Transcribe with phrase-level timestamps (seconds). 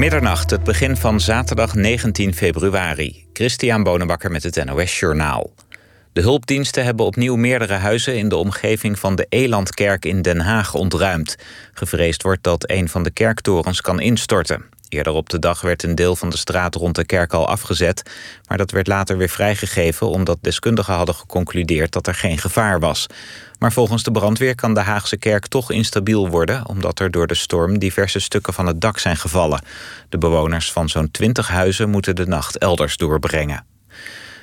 [0.00, 3.26] Middernacht, het begin van zaterdag 19 februari.
[3.32, 5.52] Christian Bonenbakker met het NOS Journaal.
[6.12, 10.74] De hulpdiensten hebben opnieuw meerdere huizen in de omgeving van de Elandkerk in Den Haag
[10.74, 11.36] ontruimd.
[11.72, 14.64] Gevreesd wordt dat een van de kerktorens kan instorten.
[14.88, 18.10] Eerder op de dag werd een deel van de straat rond de kerk al afgezet,
[18.48, 23.06] maar dat werd later weer vrijgegeven omdat deskundigen hadden geconcludeerd dat er geen gevaar was.
[23.60, 27.34] Maar volgens de brandweer kan de Haagse kerk toch instabiel worden, omdat er door de
[27.34, 29.62] storm diverse stukken van het dak zijn gevallen.
[30.08, 33.69] De bewoners van zo'n 20 huizen moeten de nacht elders doorbrengen.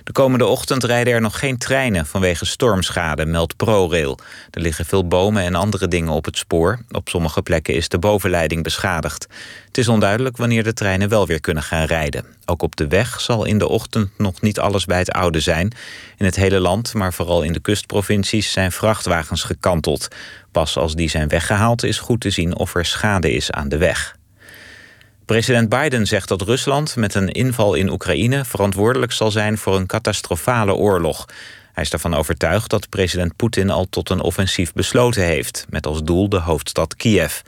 [0.08, 4.20] De komende ochtend rijden er nog geen treinen vanwege stormschade, meldt ProRail.
[4.52, 6.80] Er liggen veel bomen en andere dingen op het spoor.
[6.92, 9.28] Op sommige plekken is de bovenleiding beschadigd.
[9.68, 12.26] Het is onduidelijk wanneer de treinen wel weer kunnen gaan rijden.
[12.46, 15.74] Ook op de weg zal in de ochtend nog niet alles bij het oude zijn.
[16.18, 20.08] In het hele land, maar vooral in de kustprovincies, zijn vrachtwagens gekanteld.
[20.52, 23.78] Pas als die zijn weggehaald is goed te zien of er schade is aan de
[23.78, 24.17] weg.
[25.28, 29.86] President Biden zegt dat Rusland met een inval in Oekraïne verantwoordelijk zal zijn voor een
[29.86, 31.26] catastrofale oorlog.
[31.74, 36.04] Hij is ervan overtuigd dat president Poetin al tot een offensief besloten heeft, met als
[36.04, 37.40] doel de hoofdstad Kiev.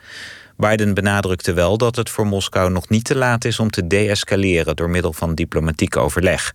[0.56, 4.76] Biden benadrukte wel dat het voor Moskou nog niet te laat is om te deescaleren
[4.76, 6.54] door middel van diplomatiek overleg.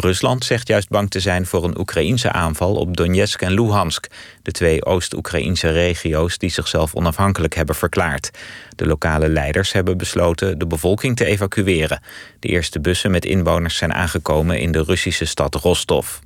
[0.00, 4.06] Rusland zegt juist bang te zijn voor een Oekraïense aanval op Donetsk en Luhansk,
[4.42, 8.30] de twee Oost-Oekraïnse regio's die zichzelf onafhankelijk hebben verklaard.
[8.76, 12.02] De lokale leiders hebben besloten de bevolking te evacueren.
[12.38, 16.18] De eerste bussen met inwoners zijn aangekomen in de Russische stad Rostov.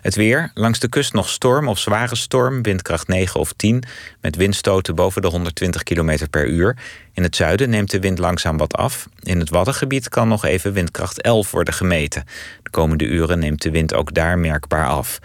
[0.00, 3.82] Het weer, langs de kust nog storm of zware storm, windkracht 9 of 10...
[4.20, 6.76] met windstoten boven de 120 km per uur.
[7.12, 9.08] In het zuiden neemt de wind langzaam wat af.
[9.22, 12.24] In het Waddengebied kan nog even windkracht 11 worden gemeten.
[12.62, 15.18] De komende uren neemt de wind ook daar merkbaar af.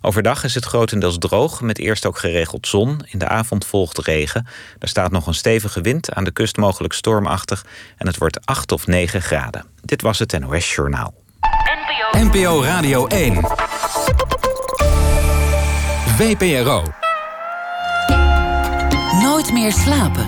[0.00, 3.00] Overdag is het grotendeels droog, met eerst ook geregeld zon.
[3.06, 4.46] In de avond volgt regen.
[4.78, 7.64] Er staat nog een stevige wind, aan de kust mogelijk stormachtig...
[7.96, 9.64] en het wordt 8 of 9 graden.
[9.82, 11.14] Dit was het NOS Journaal.
[12.12, 13.67] NPO Radio 1.
[16.18, 16.82] VPRO.
[19.22, 20.26] Nooit meer slapen.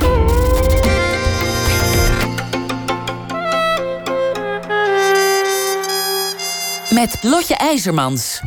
[6.91, 8.41] Met Lotje IJzermans.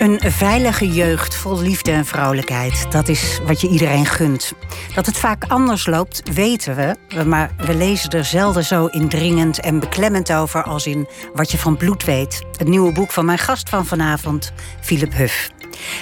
[0.00, 2.86] Een veilige jeugd vol liefde en vrouwelijkheid.
[2.90, 4.52] Dat is wat je iedereen gunt.
[4.94, 6.96] Dat het vaak anders loopt, weten we.
[7.24, 11.76] Maar we lezen er zelden zo indringend en beklemmend over als in Wat je van
[11.76, 12.42] bloed weet.
[12.56, 15.50] Het nieuwe boek van mijn gast van vanavond, Philip Huff.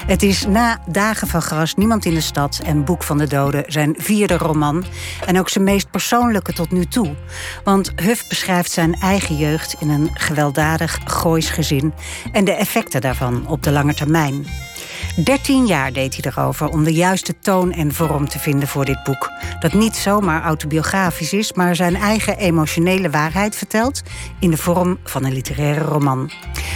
[0.07, 3.65] Het is na Dagen van Gras, Niemand in de Stad en Boek van de Doden
[3.67, 4.85] zijn vierde roman.
[5.27, 7.15] En ook zijn meest persoonlijke tot nu toe.
[7.65, 11.93] Want Huff beschrijft zijn eigen jeugd in een gewelddadig Goois gezin
[12.33, 14.47] en de effecten daarvan op de lange termijn.
[15.25, 19.03] Dertien jaar deed hij erover om de juiste toon en vorm te vinden voor dit
[19.03, 19.31] boek.
[19.61, 24.03] Dat niet zomaar autobiografisch is, maar zijn eigen emotionele waarheid vertelt
[24.41, 26.31] in de vorm van een literaire roman.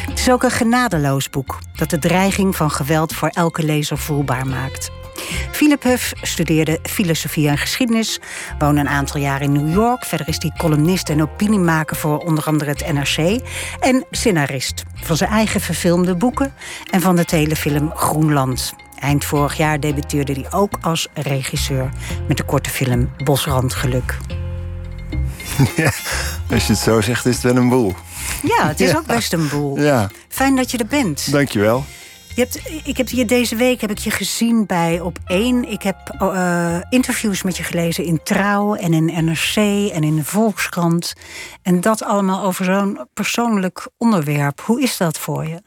[0.09, 4.47] Het is ook een genadeloos boek dat de dreiging van geweld voor elke lezer voelbaar
[4.47, 4.91] maakt.
[5.51, 8.21] Philip Huff studeerde filosofie en geschiedenis,
[8.59, 10.05] woonde een aantal jaar in New York.
[10.05, 13.41] Verder is hij columnist en opiniemaker voor onder andere het NRC.
[13.81, 16.55] En scenarist van zijn eigen verfilmde boeken
[16.91, 18.75] en van de telefilm Groenland.
[18.99, 21.91] Eind vorig jaar debuteerde hij ook als regisseur
[22.29, 24.19] met de korte film Bosrandgeluk.
[25.77, 25.93] Ja,
[26.51, 27.95] als je het zo zegt, is het wel een boel.
[28.43, 29.81] Ja, het is ook best een boel.
[29.81, 30.11] Ja.
[30.29, 31.33] Fijn dat je er bent.
[31.33, 31.85] Dankjewel.
[32.35, 35.71] Je hebt, ik heb je deze week heb ik je gezien bij Op 1.
[35.71, 39.57] Ik heb uh, interviews met je gelezen in Trouw en in NRC
[39.93, 41.13] en in de Volkskrant.
[41.63, 44.61] En dat allemaal over zo'n persoonlijk onderwerp.
[44.61, 45.63] Hoe is dat voor je?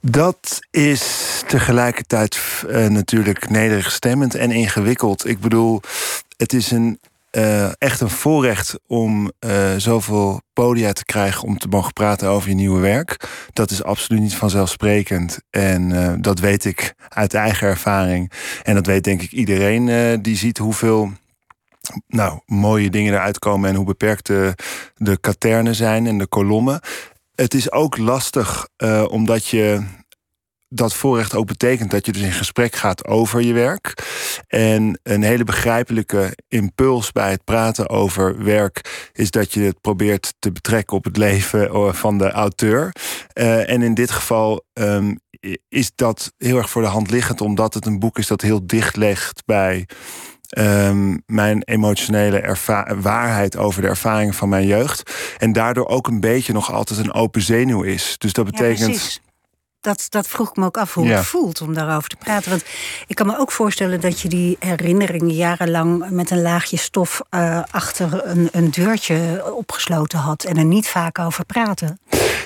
[0.00, 5.26] Dat is tegelijkertijd uh, natuurlijk nederig stemmend en ingewikkeld.
[5.26, 5.80] Ik bedoel,
[6.36, 6.98] het is een
[7.36, 12.48] uh, echt een voorrecht om uh, zoveel podia te krijgen om te mogen praten over
[12.48, 13.28] je nieuwe werk.
[13.52, 15.40] Dat is absoluut niet vanzelfsprekend.
[15.50, 18.32] En uh, dat weet ik uit eigen ervaring.
[18.62, 21.12] En dat weet denk ik iedereen die ziet hoeveel
[22.06, 24.54] nou, mooie dingen eruit komen en hoe beperkt de,
[24.96, 26.80] de katernen zijn en de kolommen.
[27.34, 28.68] Het is ook lastig
[29.08, 29.82] omdat je
[30.72, 33.94] dat voorrecht ook betekent dat je dus in gesprek gaat over je werk.
[34.48, 40.34] En een hele begrijpelijke impuls bij het praten over werk is dat je het probeert
[40.38, 42.92] te betrekken op het leven eh, van de auteur.
[43.34, 45.18] Uh, en in dit geval um,
[45.68, 48.66] is dat heel erg voor de hand liggend, omdat het een boek is dat heel
[48.66, 49.86] dicht legt bij.
[50.58, 52.56] Um, mijn emotionele
[53.00, 55.12] waarheid over de ervaringen van mijn jeugd.
[55.38, 58.14] En daardoor ook een beetje nog altijd een open zenuw is.
[58.18, 59.20] Dus dat betekent.
[59.24, 59.31] Ja,
[59.82, 62.50] dat, dat vroeg ik me ook af hoe het voelt om daarover te praten.
[62.50, 62.64] Want
[63.06, 67.62] ik kan me ook voorstellen dat je die herinneringen jarenlang met een laagje stof uh,
[67.70, 72.00] achter een, een deurtje opgesloten had en er niet vaak over praten.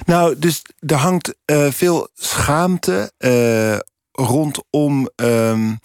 [0.06, 3.78] Nou, dus er hangt uh, veel schaamte uh,
[4.12, 5.80] rondom um,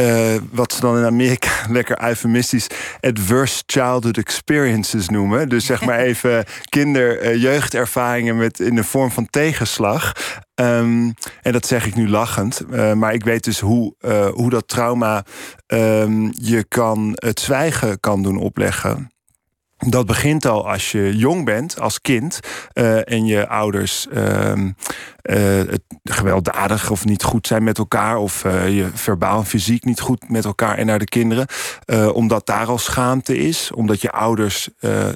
[0.00, 2.66] uh, wat ze dan in Amerika lekker eufemistisch
[3.00, 5.48] adverse childhood experiences noemen.
[5.48, 10.12] Dus zeg maar even kinder-jeugdervaringen met in de vorm van tegenslag.
[10.54, 12.62] Um, en dat zeg ik nu lachend.
[12.70, 15.24] Uh, maar ik weet dus hoe, uh, hoe dat trauma
[15.66, 19.11] um, je kan het zwijgen kan doen opleggen.
[19.86, 22.40] Dat begint al als je jong bent, als kind,
[22.74, 24.52] uh, en je ouders uh,
[26.04, 30.44] gewelddadig of niet goed zijn met elkaar, of je verbaal en fysiek niet goed met
[30.44, 31.46] elkaar en naar de kinderen,
[32.14, 34.68] omdat daar al schaamte is, omdat je ouders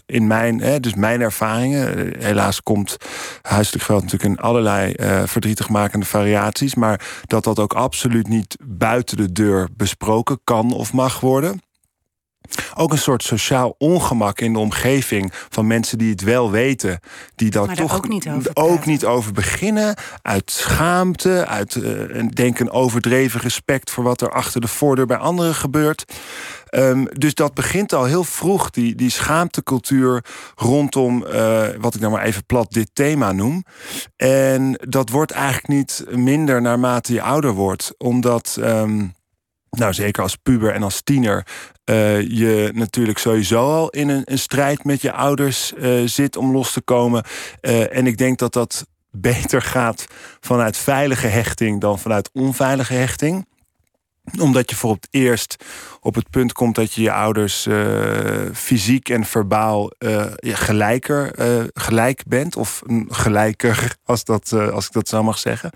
[0.06, 2.96] in mijn, hè, dus mijn ervaringen, helaas komt
[3.42, 4.94] huiselijk geweld natuurlijk in allerlei
[5.26, 11.20] verdrietigmakende variaties, maar dat dat ook absoluut niet buiten de deur besproken kan of mag
[11.20, 11.60] worden.
[12.74, 17.00] Ook een soort sociaal ongemak in de omgeving van mensen die het wel weten,
[17.34, 19.94] die daar toch ook niet, over, ook niet over beginnen.
[20.22, 25.16] Uit schaamte, uit uh, denk een overdreven respect voor wat er achter de voordeur bij
[25.16, 26.04] anderen gebeurt.
[26.70, 32.12] Um, dus dat begint al heel vroeg, die, die schaamtecultuur rondom uh, wat ik nou
[32.12, 33.64] maar even plat dit thema noem.
[34.16, 38.56] En dat wordt eigenlijk niet minder naarmate je ouder wordt, omdat.
[38.60, 39.15] Um,
[39.76, 41.46] nou, zeker als puber en als tiener,
[41.90, 46.52] uh, je natuurlijk sowieso al in een, een strijd met je ouders uh, zit om
[46.52, 47.24] los te komen.
[47.60, 50.06] Uh, en ik denk dat dat beter gaat
[50.40, 53.46] vanuit veilige hechting dan vanuit onveilige hechting
[54.40, 55.64] omdat je voor het eerst
[56.00, 57.76] op het punt komt dat je je ouders uh,
[58.52, 62.56] fysiek en verbaal uh, gelijker, uh, gelijk bent.
[62.56, 65.70] Of gelijker, als, dat, als ik dat zo mag zeggen.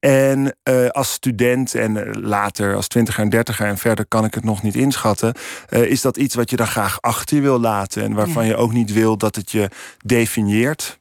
[0.00, 0.56] En
[0.90, 4.74] als student en later als twintiger en dertiger en verder kan ik het nog niet
[4.74, 5.34] inschatten.
[5.68, 8.02] is dat iets wat je dan graag achter je wil laten.
[8.02, 8.48] En waarvan ja.
[8.48, 9.70] je ook niet wil dat het je
[10.04, 10.98] definieert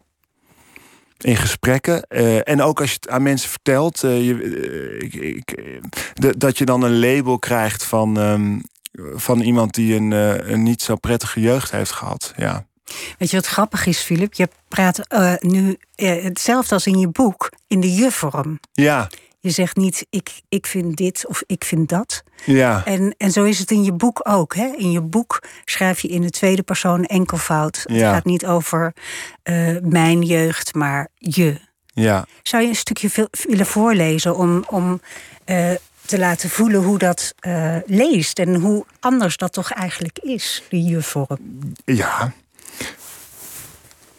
[1.23, 2.05] in gesprekken.
[2.09, 5.63] Uh, en ook als je het aan mensen vertelt, uh, je, uh, ik, ik,
[6.13, 8.63] de, dat je dan een label krijgt van, um,
[9.13, 10.11] van iemand die een,
[10.51, 12.33] een niet zo prettige jeugd heeft gehad.
[12.37, 12.65] Ja.
[13.17, 14.33] Weet je wat grappig is, Filip?
[14.33, 14.99] Je praat
[15.39, 18.59] nu hetzelfde als in je boek, in de je-vorm.
[18.71, 19.09] Ja.
[19.43, 22.23] Je zegt niet ik, ik vind dit of ik vind dat.
[22.45, 22.85] Ja.
[22.85, 24.55] En, en zo is het in je boek ook.
[24.55, 24.73] Hè?
[24.77, 27.77] In je boek schrijf je in de tweede persoon enkelvoud.
[27.83, 28.13] Het ja.
[28.13, 28.93] gaat niet over
[29.43, 31.59] uh, mijn jeugd, maar je.
[31.85, 32.25] Ja.
[32.43, 35.01] Zou je een stukje willen voorlezen om, om
[35.45, 35.71] uh,
[36.05, 40.83] te laten voelen hoe dat uh, leest en hoe anders dat toch eigenlijk is, die
[40.83, 41.73] je-vorm?
[41.85, 42.33] Ja.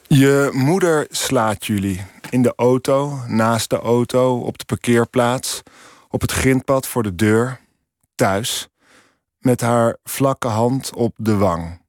[0.09, 5.62] Je moeder slaat jullie in de auto, naast de auto, op de parkeerplaats,
[6.09, 7.61] op het grindpad voor de deur,
[8.15, 8.69] thuis,
[9.39, 11.83] met haar vlakke hand op de wang.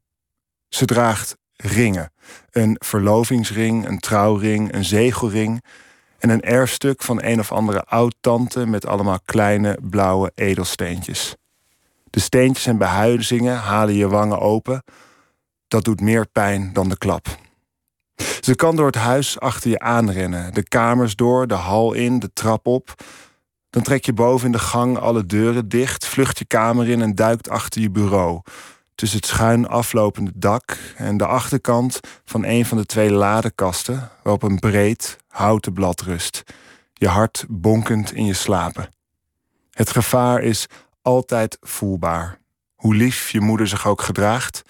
[0.70, 2.12] Ze draagt ringen:
[2.52, 5.64] een verlovingsring, een trouwring, een zegelring
[6.20, 11.36] en een erfstuk van een of andere oud-tante met allemaal kleine blauwe edelsteentjes.
[12.10, 14.84] De steentjes en behuizingen halen je wangen open.
[15.68, 17.28] Dat doet meer pijn dan de klap.
[18.40, 22.34] Ze kan door het huis achter je aanrennen, de kamers door, de hal in, de
[22.34, 23.04] trap op.
[23.70, 27.16] Dan trek je boven in de gang alle deuren dicht, vlucht je kamer in en
[27.16, 28.42] duikt achter je bureau.
[28.96, 34.44] Tussen het schuin aflopende dak en de achterkant van een van de twee ladekasten, waarop
[34.44, 36.44] een breed houten blad rust.
[36.94, 38.90] Je hart bonkend in je slapen.
[39.72, 40.68] Het gevaar is
[41.02, 42.40] altijd voelbaar.
[42.76, 44.62] Hoe lief je moeder zich ook gedraagt,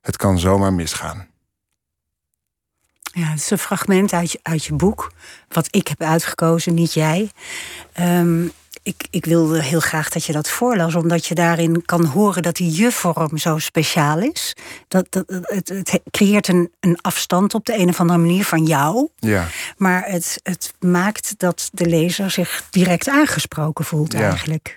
[0.00, 1.28] het kan zomaar misgaan.
[3.14, 5.12] Ja, het is een fragment uit je, uit je boek.
[5.48, 7.30] Wat ik heb uitgekozen, niet jij.
[8.00, 8.52] Um,
[8.82, 12.56] ik, ik wilde heel graag dat je dat voorlas, omdat je daarin kan horen dat
[12.56, 14.56] die je-vorm zo speciaal is.
[14.88, 18.64] Dat, dat, het, het creëert een, een afstand op de een of andere manier van
[18.64, 19.08] jou.
[19.18, 19.46] Ja.
[19.76, 24.20] Maar het, het maakt dat de lezer zich direct aangesproken voelt, Ja.
[24.20, 24.76] eigenlijk.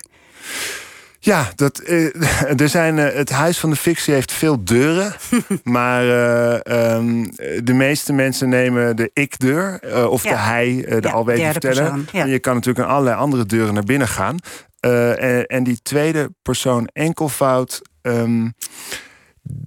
[1.20, 2.04] Ja, dat, eh,
[2.62, 5.14] er zijn, eh, het Huis van de Fictie heeft veel deuren.
[5.62, 7.24] maar eh, ehm,
[7.64, 9.80] de meeste mensen nemen de ik-deur.
[10.08, 10.30] of Ja.
[10.30, 11.82] de hij, de Ja, verteller.
[11.82, 12.22] persoon, ja.
[12.22, 14.36] En je kan natuurlijk aan allerlei andere deuren naar binnen gaan.
[14.80, 17.82] En, en die tweede persoon enkelvoud...
[18.02, 18.48] ehm,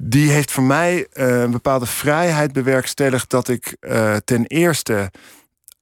[0.03, 3.29] die heeft voor mij een bepaalde vrijheid bewerkstelligd...
[3.29, 3.77] dat ik
[4.23, 5.11] ten eerste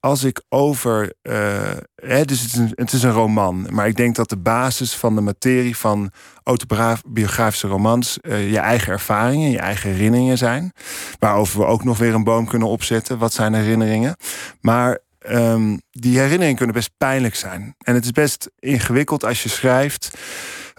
[0.00, 1.12] als ik over.
[1.22, 3.66] eh, hè, dus het is, een, het is een roman.
[3.70, 6.10] Maar ik denk dat de basis van de materie van
[6.42, 8.18] autobiografische romans.
[8.20, 10.72] eh, je eigen ervaringen, je eigen herinneringen zijn.
[11.18, 13.18] Waarover we ook nog weer een boom kunnen opzetten.
[13.18, 14.16] Wat zijn herinneringen?
[14.60, 17.74] Maar ehm, die herinneringen kunnen best pijnlijk zijn.
[17.78, 20.10] En het is best ingewikkeld als je schrijft,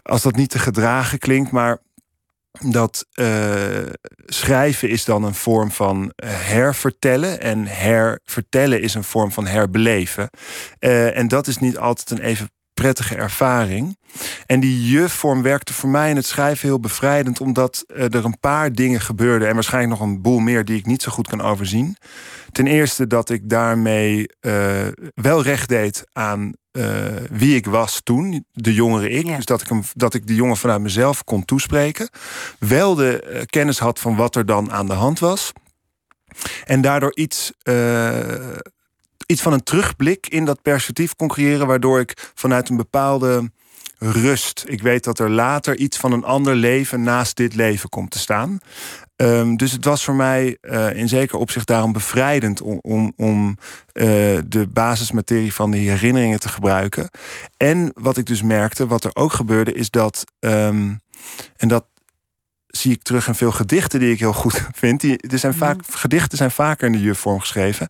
[0.01, 1.77] als dat niet te gedragen klinkt, maar
[2.59, 3.27] dat uh,
[4.25, 7.41] schrijven is dan een vorm van hervertellen.
[7.41, 10.29] En hervertellen is een vorm van herbeleven.
[10.79, 13.97] Uh, en dat is niet altijd een even prettige ervaring.
[14.45, 18.73] En die je-vorm werkte voor mij in het schrijven heel bevrijdend, omdat er een paar
[18.73, 19.47] dingen gebeurden.
[19.47, 21.95] En waarschijnlijk nog een boel meer die ik niet zo goed kan overzien.
[22.51, 24.25] Ten eerste dat ik daarmee
[25.13, 29.25] wel recht deed aan uh, wie ik was toen, de jongere ik.
[29.25, 32.09] Dus dat ik, hem, dat ik de jongen vanuit mezelf kon toespreken.
[32.59, 35.51] Wel de uh, kennis had van wat er dan aan de hand was.
[36.65, 37.51] En daardoor iets
[39.31, 43.51] iets van een terugblik in dat perspectief kon creëren, waardoor ik vanuit een bepaalde
[43.97, 44.63] rust.
[44.67, 48.19] Ik weet dat er later iets van een ander leven naast dit leven komt te
[48.19, 48.59] staan.
[49.21, 53.57] Um, dus het was voor mij uh, in zeker opzicht daarom bevrijdend om, om, om
[53.93, 54.05] uh,
[54.47, 57.09] de basismaterie van die herinneringen te gebruiken.
[57.57, 60.23] En wat ik dus merkte, wat er ook gebeurde, is dat.
[60.39, 61.01] Um,
[61.57, 61.85] en dat
[62.67, 65.01] zie ik terug in veel gedichten die ik heel goed vind.
[65.01, 65.97] Die, er zijn vaak, mhm.
[65.97, 67.87] Gedichten zijn vaker in de jufvorm geschreven.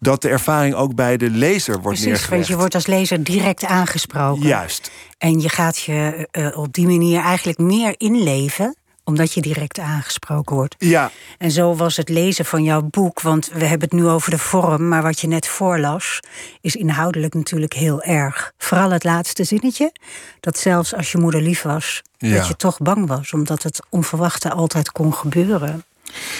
[0.00, 2.30] Dat de ervaring ook bij de lezer wordt Precies, neergelegd.
[2.30, 4.46] want je wordt als lezer direct aangesproken.
[4.46, 4.90] Juist.
[5.18, 10.56] En je gaat je uh, op die manier eigenlijk meer inleven omdat je direct aangesproken
[10.56, 10.74] wordt.
[10.78, 11.10] Ja.
[11.38, 14.38] En zo was het lezen van jouw boek, want we hebben het nu over de
[14.38, 16.20] vorm, maar wat je net voorlas,
[16.60, 18.52] is inhoudelijk natuurlijk heel erg.
[18.58, 19.92] Vooral het laatste zinnetje,
[20.40, 22.36] dat zelfs als je moeder lief was, ja.
[22.36, 25.84] dat je toch bang was, omdat het onverwachte altijd kon gebeuren.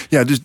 [0.09, 0.39] Ja, dus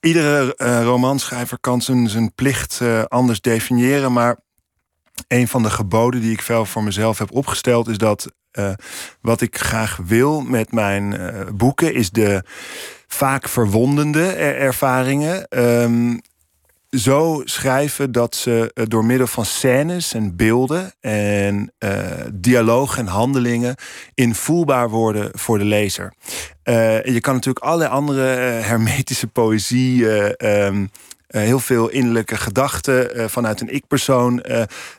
[0.00, 4.36] iedere uh, romanschrijver kan zijn, zijn plicht uh, anders definiëren, maar
[5.28, 8.72] een van de geboden die ik wel voor mezelf heb opgesteld is dat uh,
[9.20, 12.42] wat ik graag wil met mijn uh, boeken is de
[13.06, 15.46] vaak verwondende ervaringen.
[15.58, 16.20] Um,
[16.90, 21.90] zo schrijven dat ze uh, door middel van scènes en beelden en uh,
[22.32, 23.74] dialoog en handelingen
[24.14, 26.12] invoelbaar worden voor de lezer.
[26.64, 28.22] Uh, je kan natuurlijk allerlei andere
[28.62, 30.06] hermetische poëzie
[30.64, 30.90] um,
[31.30, 34.44] uh, heel veel innerlijke gedachten uh, vanuit een ik-persoon.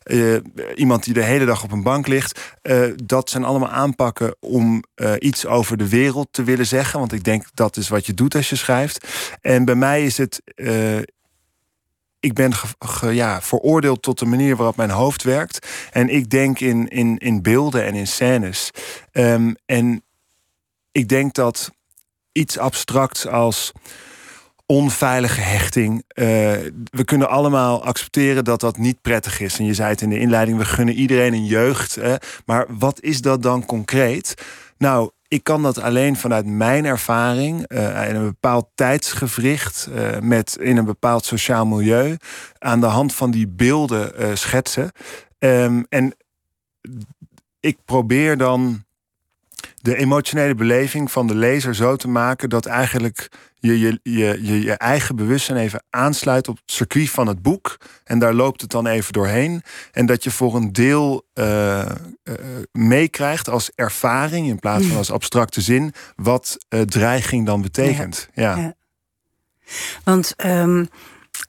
[0.05, 0.35] Uh,
[0.75, 2.39] iemand die de hele dag op een bank ligt.
[3.03, 4.83] dat zijn allemaal aanpakken om
[5.19, 6.99] iets over de wereld te willen zeggen.
[6.99, 9.07] Want ik denk dat is wat je doet als je schrijft.
[9.41, 10.41] En bij mij is het.
[12.19, 12.51] ik ben
[13.11, 15.67] ja, veroordeeld tot de manier waarop mijn hoofd werkt.
[15.91, 18.71] En ik denk in, in, in beelden en in scènes.
[19.11, 20.03] Um, en
[20.91, 21.71] ik denk dat
[22.31, 23.71] iets abstracts als
[24.67, 25.93] onveilige hechting.
[25.93, 26.25] Uh,
[26.83, 29.59] we kunnen allemaal accepteren dat dat niet prettig is.
[29.59, 31.95] En je zei het in de inleiding, we gunnen iedereen een jeugd.
[31.95, 32.15] Hè?
[32.45, 34.33] Maar wat is dat dan concreet?
[34.77, 40.57] Nou, ik kan dat alleen vanuit mijn ervaring uh, in een bepaald tijdsgevricht, uh, met
[40.59, 42.17] in een bepaald sociaal milieu,
[42.59, 44.91] aan de hand van die beelden schetsen.
[45.39, 46.15] Um, en
[47.59, 48.85] ik probeer dan
[49.81, 53.29] de emotionele beleving van de lezer zo te maken dat eigenlijk
[53.59, 57.77] je je, je, je, je eigen bewustzijn even aansluit op het circuit van het boek.
[58.03, 59.63] En daar loopt het dan even doorheen.
[59.91, 61.85] En dat je voor een deel uh,
[62.23, 62.33] uh,
[62.71, 68.29] meekrijgt als ervaring in plaats van als abstracte zin, wat uh, dreiging dan betekent.
[68.33, 68.55] ja.
[68.55, 68.75] ja.
[70.03, 70.89] Want um,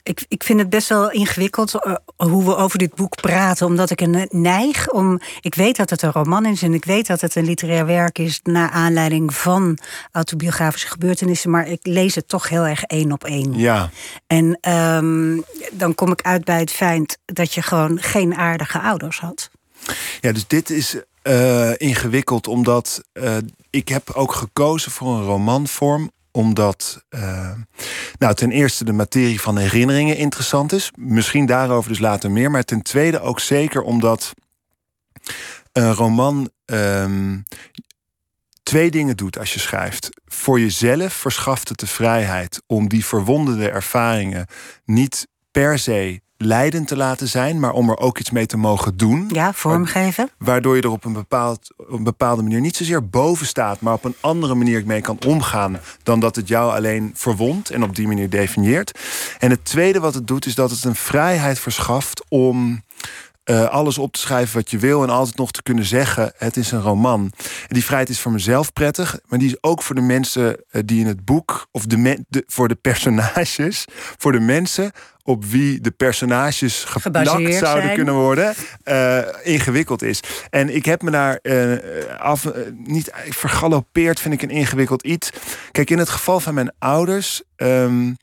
[0.02, 3.66] ik, ik vind het best wel ingewikkeld uh, hoe we over dit boek praten.
[3.66, 5.20] Omdat ik een neig om.
[5.40, 8.18] Ik weet dat het een roman is en ik weet dat het een literair werk
[8.18, 8.40] is.
[8.42, 9.78] naar aanleiding van
[10.12, 11.50] autobiografische gebeurtenissen.
[11.50, 13.58] Maar ik lees het toch heel erg één op één.
[13.58, 13.90] Ja.
[14.26, 19.20] En um, dan kom ik uit bij het feit dat je gewoon geen aardige ouders
[19.20, 19.50] had.
[20.20, 23.36] Ja, dus dit is uh, ingewikkeld omdat uh,
[23.70, 27.50] ik heb ook gekozen voor een romanvorm omdat uh,
[28.18, 30.90] nou, ten eerste de materie van herinneringen interessant is.
[30.96, 32.50] Misschien daarover dus later meer.
[32.50, 34.34] Maar ten tweede ook zeker omdat
[35.72, 37.44] een roman um,
[38.62, 40.10] twee dingen doet als je schrijft.
[40.26, 44.46] Voor jezelf verschaft het de vrijheid om die verwondende ervaringen
[44.84, 48.96] niet per se leidend te laten zijn, maar om er ook iets mee te mogen
[48.96, 49.30] doen.
[49.32, 50.30] Ja, vormgeven.
[50.38, 53.92] Waardoor je er op een, bepaald, op een bepaalde manier niet zozeer boven staat, maar
[53.92, 57.96] op een andere manier mee kan omgaan dan dat het jou alleen verwondt en op
[57.96, 58.98] die manier definieert.
[59.38, 62.82] En het tweede wat het doet, is dat het een vrijheid verschaft om
[63.44, 66.56] uh, alles op te schrijven wat je wil en altijd nog te kunnen zeggen: het
[66.56, 67.32] is een roman.
[67.68, 70.82] En die vrijheid is voor mezelf prettig, maar die is ook voor de mensen uh,
[70.84, 73.84] die in het boek, of de, de, voor de personages,
[74.16, 74.92] voor de mensen
[75.28, 77.94] op wie de personages geplakt zouden zijn.
[77.94, 78.54] kunnen worden,
[78.84, 80.20] uh, ingewikkeld is.
[80.50, 81.40] En ik heb me daar
[82.18, 85.30] af, niet vergalopeerd, vind ik een ingewikkeld iets.
[85.70, 88.16] Kijk, in het geval van mijn ouders, um,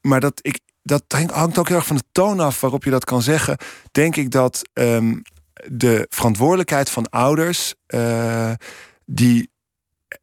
[0.00, 3.04] maar dat ik dat hangt ook heel erg van de toon af waarop je dat
[3.04, 3.56] kan zeggen.
[3.92, 5.14] Denk ik dat ehm,
[5.66, 7.74] de verantwoordelijkheid van ouders.
[9.06, 9.50] Die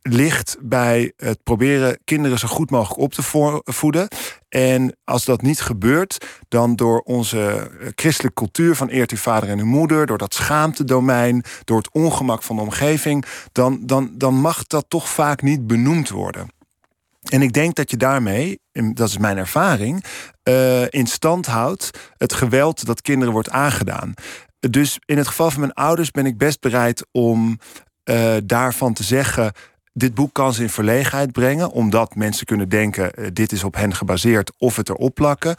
[0.02, 3.24] ligt bij het proberen kinderen zo goed mogelijk op te
[3.64, 4.08] voeden.
[4.50, 9.50] En als dat niet gebeurt, dan door onze eh, christelijke cultuur van eert uw vader
[9.50, 14.34] en uw moeder, door dat schaamtedomein, door het ongemak van de omgeving, dan, dan, dan
[14.34, 16.48] mag dat toch vaak niet benoemd worden.
[17.30, 20.04] En ik denk dat je daarmee, dat is mijn ervaring,
[20.44, 24.14] uh, in stand houdt het geweld dat kinderen wordt aangedaan.
[24.60, 27.60] Dus in het geval van mijn ouders ben ik best bereid om
[28.04, 29.52] uh, daarvan te zeggen
[30.00, 33.76] dit boek kan ze in verlegenheid brengen, omdat mensen kunnen denken: uh, dit is op
[33.76, 35.56] hen gebaseerd of het erop plakken.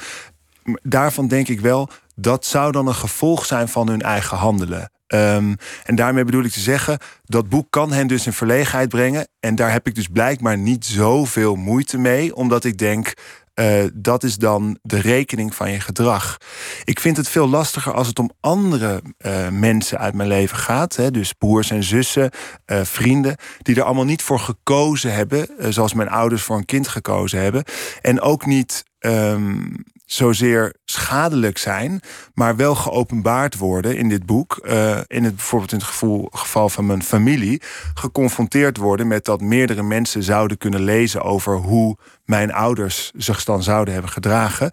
[0.82, 4.90] Daarvan denk ik wel, dat zou dan een gevolg zijn van hun eigen handelen.
[5.14, 9.28] Um, en daarmee bedoel ik te zeggen, dat boek kan hen dus in verlegenheid brengen.
[9.40, 13.12] En daar heb ik dus blijkbaar niet zoveel moeite mee, omdat ik denk,
[13.60, 16.36] uh, dat is dan de rekening van je gedrag.
[16.84, 20.96] Ik vind het veel lastiger als het om andere uh, mensen uit mijn leven gaat.
[20.96, 22.30] Hè, dus broers en zussen,
[22.66, 26.88] uh, vrienden, die er allemaal niet voor gekozen hebben, zoals mijn ouders voor een kind
[26.88, 27.64] gekozen hebben.
[28.00, 32.00] En ook niet um, zozeer schadelijk zijn,
[32.34, 34.60] maar wel geopenbaard worden in dit boek.
[34.62, 35.86] Uh, in het bijvoorbeeld in het
[36.30, 37.62] geval van mijn familie,
[37.94, 43.62] geconfronteerd worden met dat meerdere mensen zouden kunnen lezen over hoe mijn ouders zich dan
[43.62, 44.70] zouden hebben gedragen.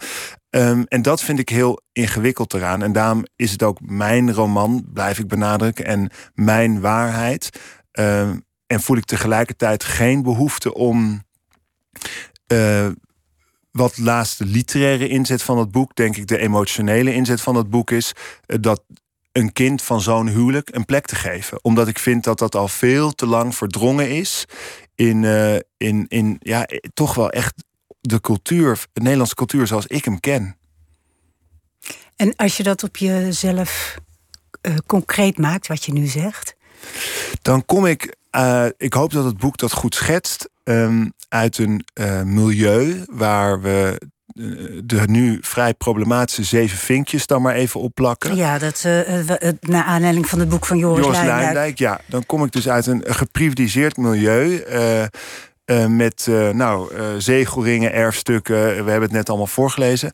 [0.50, 2.84] Um, en dat vind ik heel ingewikkeld eraan.
[2.84, 7.62] En daarom is het ook mijn roman, blijf ik benadrukken, en mijn waarheid.
[7.92, 11.26] Um, en voel ik tegelijkertijd geen behoefte om.
[12.52, 12.88] Uh,
[13.78, 17.92] wat laatste literaire inzet van het boek, denk ik de emotionele inzet van het boek
[17.92, 18.12] is
[18.46, 18.84] eh, dat
[19.32, 21.64] een kind van zo'n huwelijk een plek te geven.
[21.64, 24.46] Omdat ik vind dat dat al veel te lang verdrongen is
[24.96, 27.64] in, uh, in, in ja, eh, toch wel echt
[28.02, 30.58] de cultuur, de Nederlandse cultuur zoals ik hem ken.
[32.16, 33.98] En als je dat op jezelf
[34.62, 36.56] uh, concreet maakt, wat je nu zegt,
[37.42, 38.16] dan kom ik.
[38.32, 40.50] Uh, ik hoop dat het boek dat goed schetst.
[40.64, 44.00] Um, uit een uh, milieu waar we
[44.84, 48.36] de nu vrij problematische zeven vinkjes dan maar even opplakken.
[48.36, 51.74] Ja, dat uh, naar aanleiding van het boek van Joris, Joris.
[51.76, 54.64] Ja, dan kom ik dus uit een geprivilegeerd milieu.
[54.70, 55.04] Uh,
[55.72, 58.56] uh, met uh, nou, uh, zegelringen, erfstukken.
[58.56, 60.12] We hebben het net allemaal voorgelezen.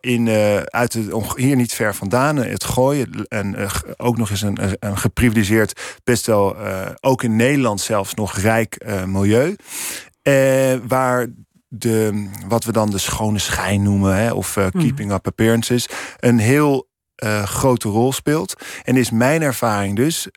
[0.00, 0.28] in,
[0.64, 3.26] uit het, hier niet ver vandaan, het gooien.
[3.28, 3.56] En
[3.96, 6.56] ook nog eens een, een geprivilegeerd, best wel
[7.00, 9.56] ook in Nederland zelfs nog rijk milieu.
[10.86, 11.26] Waar
[11.68, 15.88] de, wat we dan de schone schijn noemen, hè, of uh, keeping up appearances,
[16.18, 16.88] een heel
[17.24, 18.54] uh, grote rol speelt.
[18.84, 20.28] En is mijn ervaring dus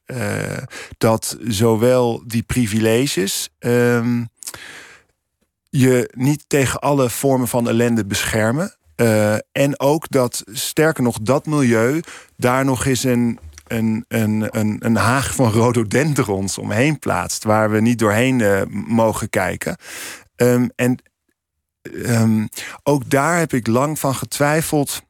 [0.97, 4.29] dat zowel die privileges um,
[5.69, 8.75] je niet tegen alle vormen van ellende beschermen.
[9.51, 12.01] En ook dat, sterker nog, dat milieu
[12.37, 13.39] daar nog eens een,
[13.71, 19.77] een, een, een, een haag van rhododendrons omheen plaatst, waar we niet doorheen mogen kijken.
[20.35, 20.97] Um, en
[21.93, 22.49] um,
[22.83, 25.01] ook daar heb ik lang van getwijfeld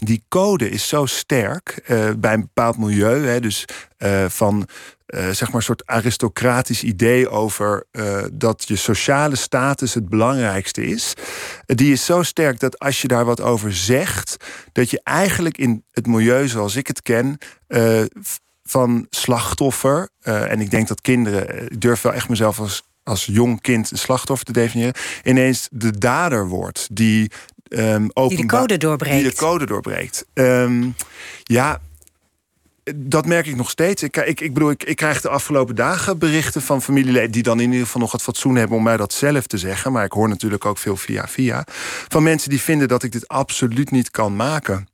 [0.00, 3.26] die code is zo sterk uh, bij een bepaald milieu.
[3.26, 3.64] Hè, dus
[3.98, 4.68] uh, van
[5.14, 7.86] uh, zeg maar een soort aristocratisch idee over
[8.32, 11.14] dat je sociale status het belangrijkste is.
[11.66, 14.36] die is zo sterk dat als je daar wat over zegt,
[14.72, 17.38] dat je eigenlijk in het milieu zoals ik het ken.
[18.62, 23.60] van slachtoffer, en ik denk dat kinderen, ik durf wel echt mezelf als als jong
[23.60, 27.30] kind een slachtoffer te definiëren, ineens de dader wordt die
[27.68, 29.22] um, die de code doorbreekt.
[29.22, 30.26] Die de code doorbreekt.
[30.34, 30.94] Um,
[31.42, 31.80] ja,
[32.96, 34.02] dat merk ik nog steeds.
[34.02, 37.30] Ik, ik, ik bedoel, ik, ik krijg de afgelopen dagen berichten van familieleden...
[37.30, 39.92] die dan in ieder geval nog het fatsoen hebben om mij dat zelf te zeggen.
[39.92, 41.66] Maar ik hoor natuurlijk ook veel via via.
[42.08, 44.88] Van mensen die vinden dat ik dit absoluut niet kan maken.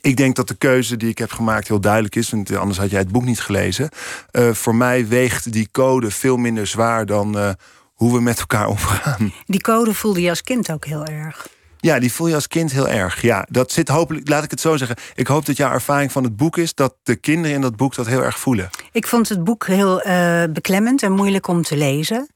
[0.00, 2.30] Ik denk dat de keuze die ik heb gemaakt heel duidelijk is.
[2.30, 3.88] Want anders had jij het boek niet gelezen.
[4.32, 7.50] Uh, voor mij weegt die code veel minder zwaar dan uh,
[7.92, 9.32] hoe we met elkaar omgaan.
[9.46, 11.46] Die code voelde je als kind ook heel erg.
[11.84, 13.22] Ja, die voel je als kind heel erg.
[13.22, 14.96] Ja, dat zit hopelijk, laat ik het zo zeggen.
[15.14, 17.94] Ik hoop dat jouw ervaring van het boek is dat de kinderen in dat boek
[17.94, 18.70] dat heel erg voelen.
[18.92, 22.26] Ik vond het boek heel uh, beklemmend en moeilijk om te lezen.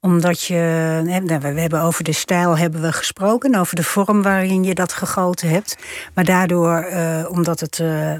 [0.00, 4.64] Omdat je, nou, we hebben over de stijl hebben we gesproken, over de vorm waarin
[4.64, 5.76] je dat gegoten hebt.
[6.14, 7.78] Maar daardoor, uh, omdat het.
[7.78, 8.12] Uh,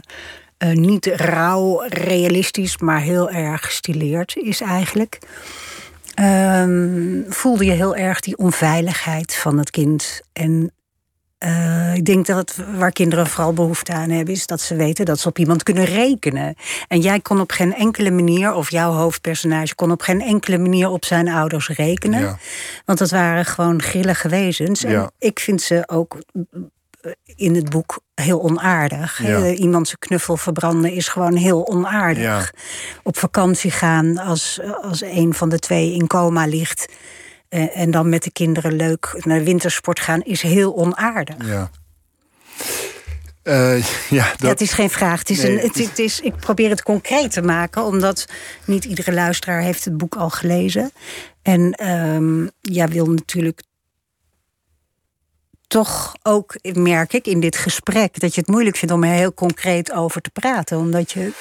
[0.73, 5.19] niet rauw, realistisch, maar heel erg gestileerd is eigenlijk.
[6.21, 10.21] Um, voelde je heel erg die onveiligheid van het kind.
[10.33, 10.73] En
[11.39, 15.19] eh, ik denk dat waar kinderen vooral behoefte aan hebben, is dat ze weten dat
[15.19, 16.55] ze op iemand kunnen rekenen.
[16.89, 20.89] En jij kon op geen enkele manier, of jouw hoofdpersonage kon op geen enkele manier
[20.89, 22.39] op zijn ouders rekenen.
[22.85, 24.85] Want dat waren gewoon grillige wezens.
[24.85, 26.19] En ik vind ze ook
[27.25, 29.27] in het boek heel onaardig.
[29.57, 32.55] Iemand zijn knuffel verbranden is gewoon heel onaardig.
[33.03, 36.93] Op vakantie gaan als, als een van de twee in coma ligt.
[37.49, 41.37] Eh, en dan met de kinderen leuk naar wintersport gaan is heel onaardig.
[41.45, 41.71] Ja.
[43.45, 44.51] Uh, ja, dat...
[44.51, 45.19] het is geen vraag.
[45.19, 48.27] Het is een, het, het, is, ik probeer het concreet te maken, omdat
[48.65, 50.91] niet iedere luisteraar heeft het boek al gelezen.
[51.43, 53.63] En um, ja, wil natuurlijk
[55.67, 59.35] toch ook, merk ik in dit gesprek, dat je het moeilijk vindt om er heel
[59.35, 60.79] concreet over te praten.
[60.79, 61.33] Omdat je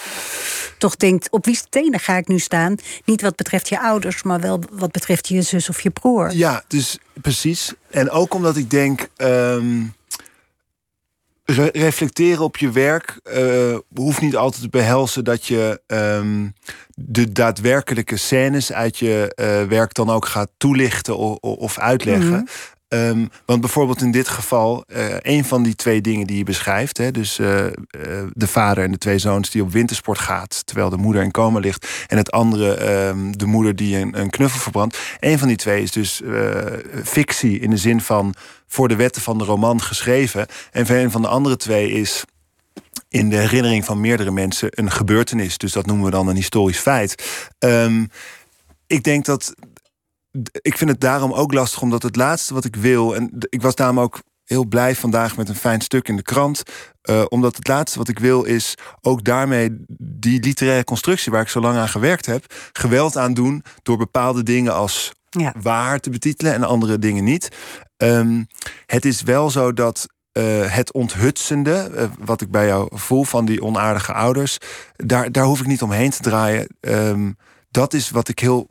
[0.77, 2.75] toch denkt, op wie tenen ga ik nu staan?
[3.05, 6.33] Niet wat betreft je ouders, maar wel wat betreft je zus of je broer.
[6.33, 7.73] Ja, dus precies.
[7.89, 9.07] En ook omdat ik denk.
[9.17, 9.93] Um,
[11.71, 16.53] reflecteren op je werk uh, hoeft niet altijd te behelzen dat je um,
[16.93, 22.31] de daadwerkelijke scènes uit je uh, werk dan ook gaat toelichten of, of uitleggen.
[22.31, 22.43] Mhm.
[22.95, 26.97] Um, want bijvoorbeeld in dit geval, uh, een van die twee dingen die je beschrijft,
[26.97, 27.71] hè, dus uh, uh,
[28.33, 31.59] de vader en de twee zoons die op wintersport gaat, terwijl de moeder in coma
[31.59, 34.99] ligt, en het andere, um, de moeder die een, een, knuffel verbrandt.
[35.19, 36.21] Een van die twee is dus
[37.03, 38.35] fictie in de zin van
[38.67, 40.47] voor de wetten van de roman geschreven.
[40.71, 42.23] En een van de andere twee is
[43.09, 45.57] in de herinnering van meerdere mensen een gebeurtenis.
[45.57, 47.23] Dus dat noemen we dan een historisch feit.
[47.59, 48.09] Um,
[48.87, 49.53] ik denk dat
[50.61, 53.15] ik vind het daarom ook lastig, omdat het laatste wat ik wil.
[53.15, 56.63] En ik was daarom ook heel blij vandaag met een fijn stuk in de krant.
[57.09, 61.47] Uh, omdat het laatste wat ik wil is ook daarmee die literaire constructie waar ik
[61.47, 65.53] zo lang aan gewerkt heb, geweld aan doen door bepaalde dingen als ja.
[65.61, 67.49] waar te betitelen en andere dingen niet.
[67.97, 68.47] Um,
[68.85, 70.43] het is wel zo dat uh,
[70.73, 74.57] het onthutsende, uh, wat ik bij jou voel van die onaardige ouders,
[74.95, 76.67] daar, daar hoef ik niet omheen te draaien.
[76.79, 77.37] Um,
[77.69, 78.67] dat is wat ik heel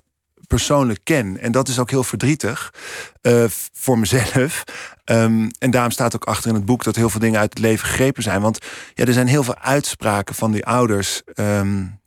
[0.46, 1.40] persoonlijk ken.
[1.40, 2.74] En dat is ook heel verdrietig
[3.22, 4.64] uh, voor mezelf.
[5.04, 7.58] Um, en daarom staat ook achter in het boek dat heel veel dingen uit het
[7.58, 8.40] leven gegrepen zijn.
[8.40, 8.58] Want
[8.94, 11.22] ja, er zijn heel veel uitspraken van die ouders.
[11.34, 12.02] Um,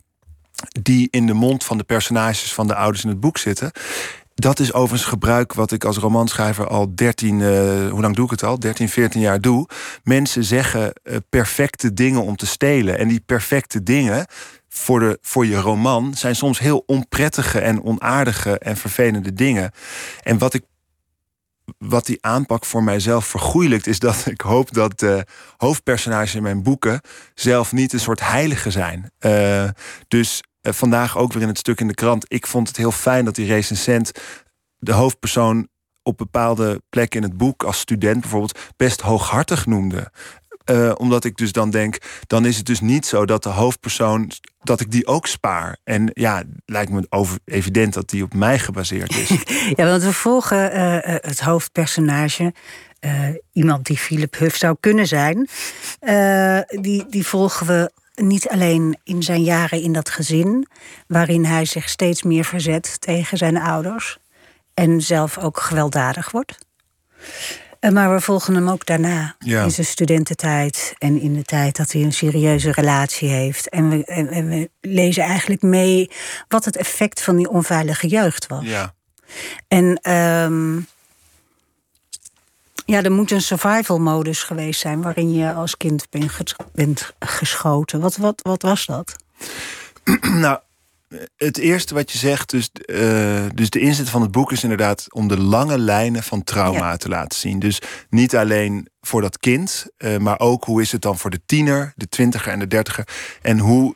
[0.82, 3.72] die in de mond van de personages van de ouders in het boek zitten.
[4.40, 7.50] Dat is overigens gebruik wat ik als romanschrijver al 13, uh,
[7.90, 8.60] hoe lang doe ik het al?
[8.60, 9.68] 13, 14 jaar doe.
[10.04, 12.98] Mensen zeggen uh, perfecte dingen om te stelen.
[12.98, 14.26] En die perfecte dingen,
[14.70, 19.72] voor, de, voor je roman zijn soms heel onprettige en onaardige en vervelende dingen.
[20.24, 20.64] En wat ik
[21.78, 25.26] wat die aanpak voor mijzelf vergoeilijkt, is dat ik hoop dat de
[25.58, 27.02] hoofdpersonages in mijn boeken
[27.34, 29.12] zelf niet een soort heilige zijn.
[29.20, 29.70] Uh,
[30.08, 32.26] dus uh, vandaag ook weer in het stuk in de krant.
[32.28, 34.12] Ik vond het heel fijn dat die recensent
[34.78, 35.68] de hoofdpersoon
[36.04, 40.12] op bepaalde plekken in het boek, als student bijvoorbeeld, best hooghartig noemde.
[40.72, 44.32] Uh, omdat ik dus dan denk, dan is het dus niet zo dat de hoofdpersoon,
[44.64, 45.78] dat ik die ook spaar.
[45.84, 49.30] En ja, lijkt me over evident dat die op mij gebaseerd is.
[49.78, 52.54] ja, want we volgen uh, het hoofdpersonage.
[53.52, 55.48] iemand die Philip Huff zou kunnen zijn.
[56.82, 60.68] die, die volgen we niet alleen in zijn jaren in dat gezin,
[61.08, 64.18] waarin hij zich steeds meer verzet tegen zijn ouders
[64.74, 66.58] en zelf ook gewelddadig wordt.
[67.80, 69.36] Eh, maar we volgen hem ook daarna.
[69.40, 73.70] In zijn studententijd en in de tijd dat hij een serieuze relatie heeft.
[73.70, 76.12] En we, en, we lezen eigenlijk mee
[76.48, 78.64] wat het effect van die onveilige jeugd was.
[78.66, 78.94] Ja.
[79.68, 80.88] En um,
[82.86, 86.08] ja, er moet een survival modus geweest zijn waarin je als kind
[86.74, 88.00] bent geschoten.
[88.00, 89.16] Wat, wat, wat was dat?
[90.44, 90.60] nou,
[91.36, 95.06] het eerste wat je zegt, dus, uh, dus de inzet van het boek is inderdaad
[95.14, 97.60] om de lange lijnen van trauma te laten zien.
[97.60, 101.42] Dus niet alleen voor dat kind, uh, maar ook hoe is het dan voor de
[101.46, 103.08] tiener, de twintiger en de dertiger.
[103.42, 103.96] En hoe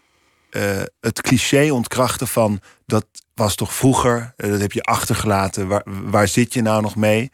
[0.52, 6.28] uh, het cliché ontkrachten van dat was toch vroeger, dat heb je achtergelaten, waar, waar
[6.28, 7.30] zit je nou nog mee?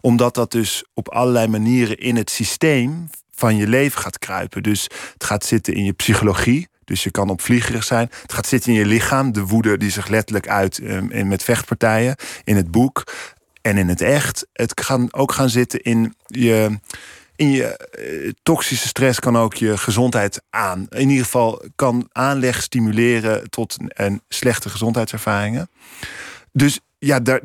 [0.00, 4.62] Omdat dat dus op allerlei manieren in het systeem van je leven gaat kruipen.
[4.62, 6.68] Dus het gaat zitten in je psychologie.
[6.84, 8.10] Dus je kan opvliegerig zijn.
[8.22, 9.32] Het gaat zitten in je lichaam.
[9.32, 12.16] De woede die zich letterlijk uit um, met vechtpartijen.
[12.44, 13.12] In het boek
[13.62, 14.46] en in het echt.
[14.52, 16.78] Het kan ook gaan zitten in je.
[17.36, 20.86] In je eh, toxische stress kan ook je gezondheid aan.
[20.88, 25.70] In ieder geval kan aanleg stimuleren tot een slechte gezondheidservaringen.
[26.52, 27.40] Dus ja, daar,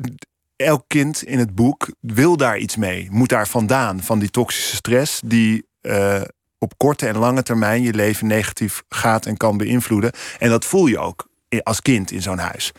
[0.58, 3.08] elk kind in het boek wil daar iets mee.
[3.10, 6.20] Moet daar vandaan, van die toxische stress die uh,
[6.58, 10.12] op korte en lange termijn je leven negatief gaat en kan beïnvloeden.
[10.38, 11.26] En dat voel je ook.
[11.62, 12.72] als kind in zo'n huis.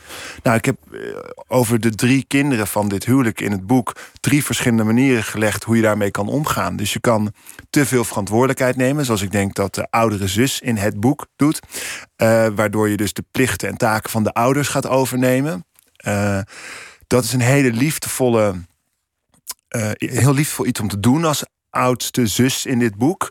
[0.44, 1.00] Nou, ik heb eh,
[1.48, 5.76] over de drie kinderen van dit huwelijk in het boek drie verschillende manieren gelegd hoe
[5.76, 6.76] je daarmee kan omgaan.
[6.76, 7.34] Dus je kan
[7.70, 11.60] te veel verantwoordelijkheid nemen, zoals ik denk dat de oudere zus in het boek doet,
[12.18, 15.66] uh, waardoor je dus de plichten en taken van de ouders gaat overnemen.
[16.08, 16.40] Uh,
[17.08, 18.56] dat is een hele liefdevolle,
[19.98, 23.30] heel liefdevol iets om te doen als oudste zus in dit boek.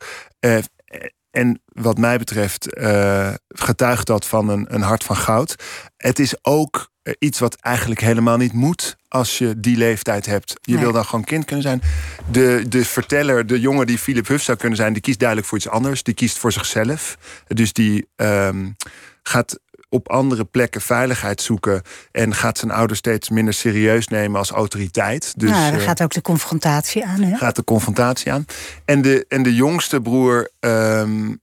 [1.30, 5.54] En wat mij betreft uh, getuigt dat van een, een hart van goud.
[5.96, 10.54] Het is ook eh, iets wat eigenlijk helemaal niet moet als je die leeftijd hebt.
[10.60, 11.82] Je wil dan gewoon kind kunnen zijn.
[12.30, 15.58] De, de verteller, de jongen die Philip Huff zou kunnen zijn, die kiest duidelijk voor
[15.58, 16.02] iets anders.
[16.02, 17.18] Die kiest voor zichzelf.
[17.46, 18.76] Dus die um,
[19.22, 24.50] gaat op andere plekken veiligheid zoeken en gaat zijn ouders steeds minder serieus nemen als
[24.50, 25.32] autoriteit.
[25.36, 27.22] Dus, nou, dan gaat ook de confrontatie aan.
[27.22, 27.36] Hè?
[27.36, 28.44] Gaat de confrontatie aan.
[28.84, 31.40] En de, en de jongste broer, um,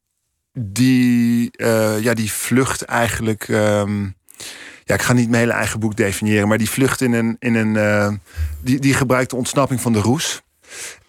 [0.53, 3.47] die, uh, ja, die vlucht eigenlijk.
[3.47, 4.15] Um,
[4.83, 7.35] ja, ik ga niet mijn hele eigen boek definiëren, maar die vlucht in een.
[7.39, 8.13] In een uh,
[8.61, 10.41] die, die gebruikt de ontsnapping van de roes.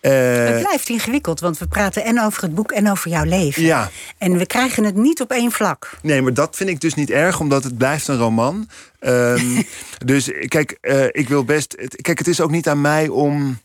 [0.01, 0.13] Uh,
[0.45, 3.63] het blijft ingewikkeld, want we praten en over het boek en over jouw leven.
[3.63, 3.91] Ja.
[4.19, 5.91] En we krijgen het niet op één vlak.
[6.03, 8.69] Nee, maar dat vind ik dus niet erg, omdat het blijft een roman.
[9.01, 9.67] Um,
[10.05, 11.75] dus kijk, uh, ik wil best.
[12.01, 13.59] Kijk, het is ook niet aan mij om.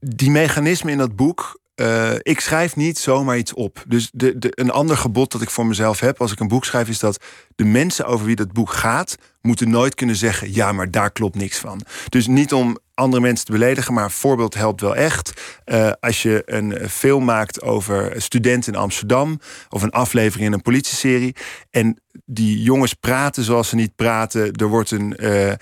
[0.00, 1.60] Die mechanismen in dat boek.
[1.80, 3.84] Uh, ik schrijf niet zomaar iets op.
[3.88, 6.64] Dus de, de, een ander gebod dat ik voor mezelf heb als ik een boek
[6.64, 10.72] schrijf, is dat de mensen over wie dat boek gaat, moeten nooit kunnen zeggen: ja,
[10.72, 11.82] maar daar klopt niks van.
[12.08, 15.32] Dus niet om andere mensen te beledigen, maar een voorbeeld helpt wel echt.
[15.66, 20.62] Uh, als je een film maakt over studenten in Amsterdam of een aflevering in een
[20.62, 21.34] politieserie
[21.70, 25.56] en die jongens praten zoals ze niet praten, er wordt een, uh, uh,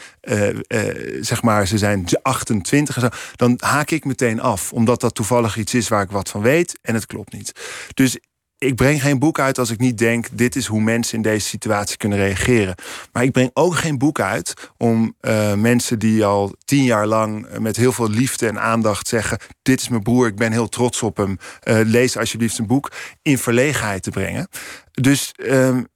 [1.20, 5.57] zeg maar, ze zijn 28 en zo, dan haak ik meteen af, omdat dat toevallig
[5.57, 7.53] iets is waar ik wat van weet en het klopt niet.
[7.94, 8.18] Dus
[8.59, 11.48] ik breng geen boek uit als ik niet denk: dit is hoe mensen in deze
[11.48, 12.74] situatie kunnen reageren.
[13.12, 15.16] Maar ik breng ook geen boek uit om
[15.57, 19.88] mensen die al tien jaar lang met heel veel liefde en aandacht zeggen: dit is
[19.88, 21.38] mijn broer, ik ben heel trots op hem.
[21.64, 24.48] Lees alsjeblieft een boek in verlegenheid te brengen.
[24.90, 25.87] Dus um,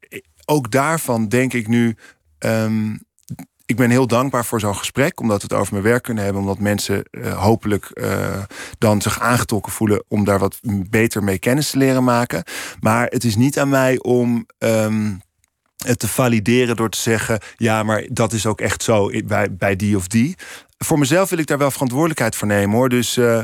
[0.49, 1.97] ook daarvan denk ik nu.
[2.39, 3.07] Um,
[3.67, 6.43] ik ben heel dankbaar voor zo'n gesprek, omdat we het over mijn werk kunnen hebben,
[6.43, 8.43] omdat mensen uh, hopelijk uh,
[8.79, 10.59] dan zich aangetrokken voelen om daar wat
[10.91, 12.45] beter mee kennis te leren maken.
[12.81, 15.21] Maar het is niet aan mij om um,
[15.85, 19.11] het te valideren door te zeggen: ja, maar dat is ook echt zo
[19.51, 20.37] bij, die of die.
[20.79, 22.89] Voor mezelf wil ik daar wel verantwoordelijkheid voor nemen hoor.
[22.89, 23.41] Dus uh,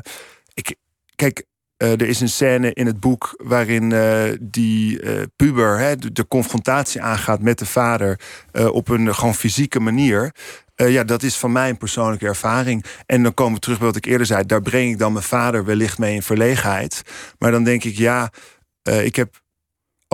[0.54, 0.74] ik,
[1.14, 1.44] kijk,
[1.78, 6.12] uh, er is een scène in het boek waarin uh, die uh, puber hè, de,
[6.12, 8.20] de, confrontatie aangaat met de vader
[8.52, 10.34] op een gewoon fysieke manier.
[10.74, 12.84] ja, dat is van mij een persoonlijke ervaring.
[13.06, 14.46] En dan komen we terug bij wat ik eerder zei.
[14.46, 17.02] Daar breng ik dan mijn vader wellicht mee in verlegenheid.
[17.38, 18.30] Maar dan denk ik, ja,
[18.82, 19.43] ik heb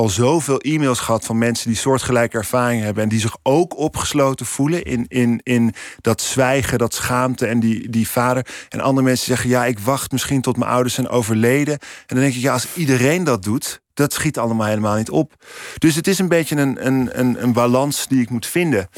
[0.01, 3.03] al zoveel e-mails gehad van mensen die soortgelijke ervaringen hebben.
[3.03, 7.91] En die zich ook opgesloten voelen in, in, in dat zwijgen, dat schaamte en die,
[7.91, 8.47] die vader.
[8.69, 11.75] En andere mensen zeggen: Ja, ik wacht misschien tot mijn ouders zijn overleden.
[11.79, 15.45] En dan denk ik: Ja, als iedereen dat doet, dat schiet allemaal helemaal niet op.
[15.79, 18.89] Dus het is een beetje een, een, een, een balans die ik moet vinden.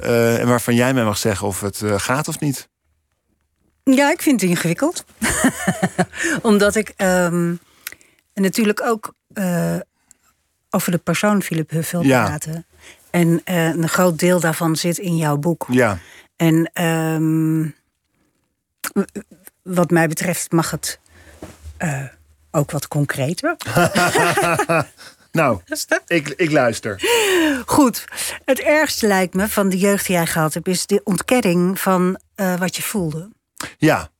[0.00, 2.68] Uh, en waarvan jij mij mag zeggen of het uh, gaat of niet.
[3.84, 5.04] Ja, ik vind het ingewikkeld.
[6.42, 7.58] Omdat ik um,
[8.34, 9.14] natuurlijk ook.
[9.34, 9.76] Uh,
[10.70, 12.24] over de persoon Philip Huff wil ja.
[12.24, 12.66] praten.
[13.10, 15.66] En uh, een groot deel daarvan zit in jouw boek.
[15.70, 15.98] Ja.
[16.36, 17.74] En um,
[19.62, 20.98] wat mij betreft mag het
[21.78, 22.02] uh,
[22.50, 23.56] ook wat concreter.
[25.32, 25.60] nou,
[26.06, 27.02] ik, ik luister.
[27.66, 28.04] Goed.
[28.44, 30.68] Het ergste lijkt me van de jeugd die jij gehad hebt...
[30.68, 33.28] is de ontkenning van uh, wat je voelde.
[33.78, 34.10] Ja.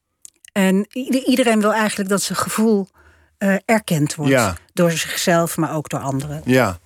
[0.53, 0.87] En
[1.25, 2.89] iedereen wil eigenlijk dat zijn gevoel
[3.43, 4.33] uh, erkend wordt.
[4.33, 4.57] Ja.
[4.73, 6.43] Door zichzelf, maar ook door anderen.
[6.45, 6.79] Ja.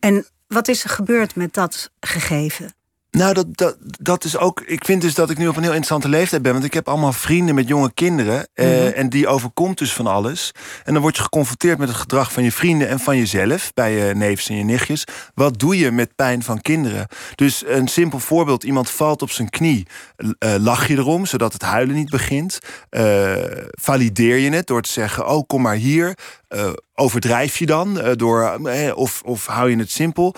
[0.00, 2.74] En wat is er gebeurd met dat gegeven?
[3.18, 4.60] Nou, dat, dat, dat is ook.
[4.60, 6.52] Ik vind dus dat ik nu op een heel interessante leeftijd ben.
[6.52, 8.48] Want ik heb allemaal vrienden met jonge kinderen.
[8.54, 8.86] Eh, mm -hmm.
[8.86, 10.50] En die overkomt dus van alles.
[10.84, 13.72] En dan word je geconfronteerd met het gedrag van je vrienden en van jezelf.
[13.74, 15.04] Bij je neefs en je nichtjes.
[15.34, 17.06] Wat doe je met pijn van kinderen?
[17.34, 19.86] Dus een simpel voorbeeld: iemand valt op zijn knie.
[20.16, 22.58] Uh, lach je erom, zodat het huilen niet begint.
[22.90, 23.32] Uh,
[23.70, 26.14] valideer je het door te zeggen: Oh, kom maar hier.
[26.54, 30.34] Uh, overdrijf je dan uh, door, uh, of, of hou je het simpel?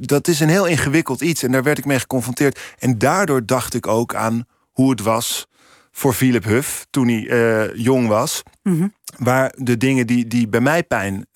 [0.00, 2.60] dat is een heel ingewikkeld iets en daar werd ik mee geconfronteerd.
[2.78, 5.46] En daardoor dacht ik ook aan hoe het was
[5.90, 8.42] voor Philip Huff toen hij jong was.
[8.62, 8.94] Mm -hmm.
[9.18, 11.26] Waar de dingen die, die bij mij pijn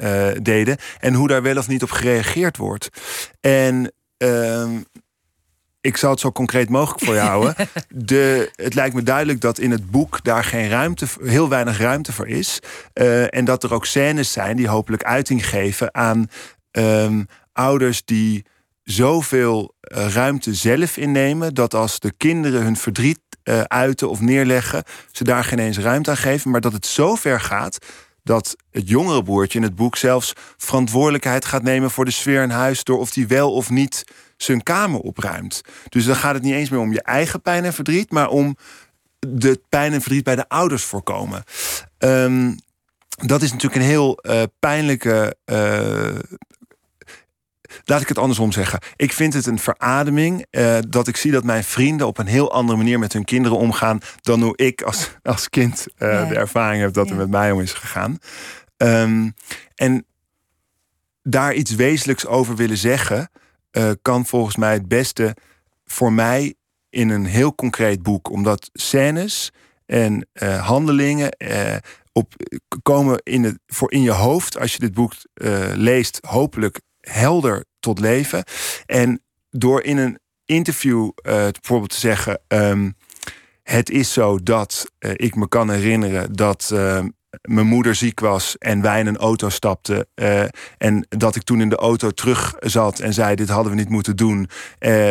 [0.43, 2.89] deden en hoe daar wel of niet op gereageerd wordt.
[3.41, 4.71] En ehm,
[5.85, 7.55] ik zal het zo concreet mogelijk voor je houden.
[7.89, 12.13] De, het lijkt me duidelijk dat in het boek daar geen ruimte, heel weinig ruimte
[12.13, 12.61] voor is.
[12.95, 16.29] Uh, en dat er ook scènes zijn die hopelijk uiting geven aan
[16.71, 18.45] um, ouders die
[18.83, 24.85] zoveel uh, ruimte zelf innemen dat als de kinderen hun verdriet uh, uiten of neerleggen,
[25.13, 27.79] ze daar geen eens ruimte aan geven, maar dat het zo ver gaat
[28.23, 32.51] dat het jongere broertje in het boek zelfs verantwoordelijkheid gaat nemen voor de sfeer in
[32.51, 34.05] huis door of die wel of niet
[34.37, 35.61] zijn kamer opruimt.
[35.89, 38.57] Dus dan gaat het niet eens meer om je eigen pijn en verdriet, maar om
[39.19, 41.43] de pijn en verdriet bij de ouders voorkomen.
[41.99, 42.57] Um,
[43.09, 46.19] dat is natuurlijk een heel uh, pijnlijke uh,
[47.85, 48.79] laat ik het andersom zeggen.
[48.97, 52.53] Ik vind het een verademing uh, dat ik zie dat mijn vrienden op een heel
[52.53, 56.25] andere manier met hun kinderen omgaan dan hoe ik als, als kind ja.
[56.25, 57.13] de ervaring heb dat ja.
[57.13, 58.19] er met mij om is gegaan.
[58.77, 59.35] Um,
[59.75, 60.07] en
[61.23, 63.31] daar iets wezenlijks over willen zeggen,
[63.77, 65.37] uh, kan volgens mij het beste
[65.85, 66.55] voor mij
[66.91, 68.31] in een heel concreet boek.
[68.31, 69.53] Omdat scènes
[69.87, 70.29] en
[70.61, 71.37] handelingen
[72.13, 72.35] op,
[72.83, 75.13] komen in, het, voor in je hoofd, als je dit boek
[75.75, 78.45] leest, hopelijk helder tot leven.
[78.87, 82.97] En door in een interview bijvoorbeeld te zeggen: um,
[83.63, 86.71] Het is zo dat ik me kan herinneren dat.
[86.73, 87.05] Uh,
[87.43, 90.07] mijn moeder ziek was en wij in een auto stapten.
[90.79, 93.89] en dat ik toen in de auto terug zat en zei: Dit hadden we niet
[93.89, 94.49] moeten doen.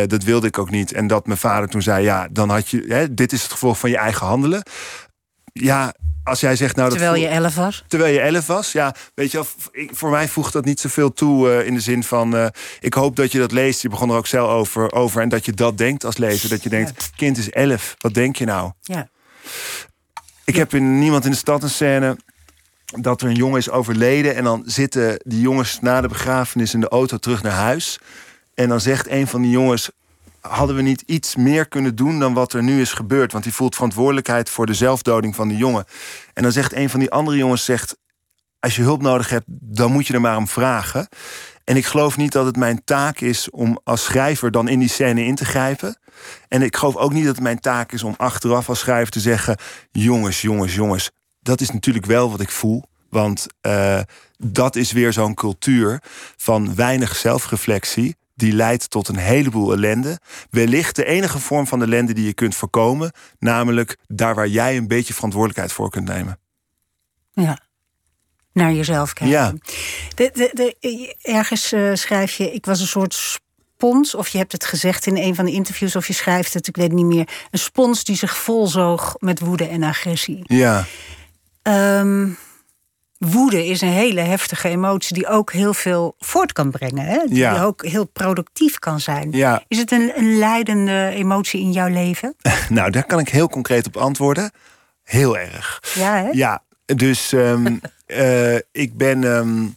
[0.07, 0.93] dat wilde ik ook niet.
[0.93, 2.85] En dat mijn vader toen zei: Ja, dan had je.
[2.87, 4.63] Hè, dit is het gevolg van je eigen handelen.
[5.53, 7.83] Ja, als jij zegt nou terwijl je elf was?
[7.87, 8.95] Terwijl je elf was, ja.
[9.15, 9.43] Weet je,
[9.91, 12.35] voor mij voegt dat niet zoveel toe uh, in de zin van...
[12.35, 12.45] Uh,
[12.79, 15.21] ik hoop dat je dat leest, je begon er ook zelf over, over...
[15.21, 16.49] en dat je dat denkt als lezer.
[16.49, 17.07] Dat je denkt, ja.
[17.15, 18.71] kind is elf, wat denk je nou?
[18.81, 19.09] Ja.
[20.45, 22.17] Ik heb in Niemand in de Stad een scène...
[22.85, 24.35] dat er een jongen is overleden...
[24.35, 27.99] en dan zitten die jongens na de begrafenis in de auto terug naar huis...
[28.53, 29.91] en dan zegt een van die jongens
[30.47, 33.31] hadden we niet iets meer kunnen doen dan wat er nu is gebeurd?
[33.31, 35.85] Want hij voelt verantwoordelijkheid voor de zelfdoding van die jongen.
[36.33, 37.97] En dan zegt een van die andere jongens: zegt,
[38.59, 41.07] Als je hulp nodig hebt, dan moet je er maar om vragen.
[41.63, 44.89] En ik geloof niet dat het mijn taak is om als schrijver dan in die
[44.89, 45.97] scène in te grijpen.
[46.47, 49.19] En ik geloof ook niet dat het mijn taak is om achteraf als schrijver te
[49.19, 49.57] zeggen:
[49.91, 51.11] jongens, jongens, jongens.
[51.39, 52.83] Dat is natuurlijk wel wat ik voel.
[53.09, 53.99] Want uh,
[54.37, 56.01] dat is weer zo'n cultuur
[56.37, 60.19] van weinig zelfreflectie die leidt tot een heleboel ellende.
[60.49, 64.87] Wellicht de enige vorm van ellende die je kunt voorkomen, namelijk daar waar jij een
[64.87, 66.39] beetje verantwoordelijkheid voor kunt nemen.
[67.31, 67.59] Ja.
[68.53, 69.37] Naar jezelf kijken.
[69.37, 69.53] Ja.
[70.15, 73.41] De, de, de, ergens uh, schrijf je, ik was een soort
[73.83, 76.67] spons, of je hebt het gezegd in een van de interviews, of je schrijft het,
[76.67, 77.27] ik weet niet meer.
[77.51, 80.39] Een spons die zich volzoog met woede en agressie.
[80.43, 80.85] Ja.
[81.63, 82.37] Um,
[83.17, 87.05] woede is een hele heftige emotie die ook heel veel voort kan brengen.
[87.05, 87.19] Hè?
[87.27, 87.63] Die ja.
[87.63, 89.31] ook heel productief kan zijn.
[89.31, 89.63] Ja.
[89.67, 92.35] Is het een, een leidende emotie in jouw leven?
[92.69, 94.51] nou, daar kan ik heel concreet op antwoorden.
[95.03, 95.81] Heel erg.
[95.95, 96.29] Ja, hè?
[96.31, 99.23] Ja, dus um, uh, ik ben.
[99.23, 99.75] Um,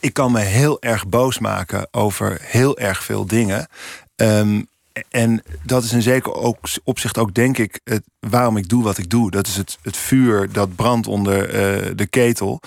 [0.00, 3.68] ik kan me heel erg boos maken over heel erg veel dingen.
[4.16, 4.68] Um,
[5.08, 8.98] en dat is in zeker ook, opzicht ook, denk ik, het, waarom ik doe wat
[8.98, 9.30] ik doe.
[9.30, 12.60] Dat is het, het vuur dat brandt onder uh, de ketel.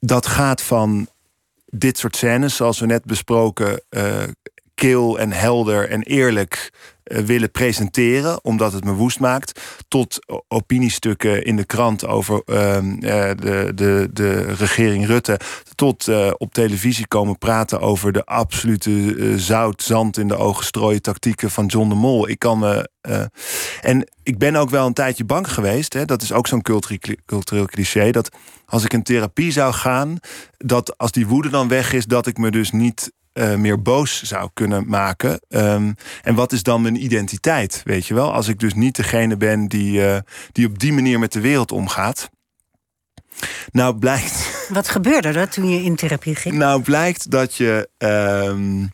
[0.00, 1.08] Dat gaat van
[1.66, 4.22] dit soort scènes, zoals we net besproken, uh,
[4.74, 6.72] kil en helder en eerlijk
[7.04, 13.72] willen presenteren, omdat het me woest maakt, tot opiniestukken in de krant over uh, de,
[13.74, 15.40] de, de regering Rutte,
[15.74, 21.02] tot uh, op televisie komen praten over de absolute zout, zand in de ogen strooien
[21.02, 22.28] tactieken van John de Mol.
[22.28, 22.88] Ik kan me.
[23.80, 26.62] en ik ben ook wel een tijdje bang geweest, hè, dat is ook zo'n
[27.26, 28.30] cultureel cliché, dat
[28.66, 30.18] als ik in therapie zou gaan,
[30.56, 34.22] dat als die woede dan weg is, dat ik me dus niet uh, meer boos
[34.22, 35.40] zou kunnen maken.
[35.48, 37.82] Um, en wat is dan mijn identiteit?
[37.84, 38.32] Weet je wel?
[38.32, 40.16] Als ik dus niet degene ben die, uh,
[40.52, 42.30] die op die manier met de wereld omgaat.
[43.72, 44.50] Nou blijkt.
[44.68, 46.54] Wat gebeurde er toen je in therapie ging?
[46.54, 47.88] Nou blijkt dat je.
[47.98, 48.92] Um,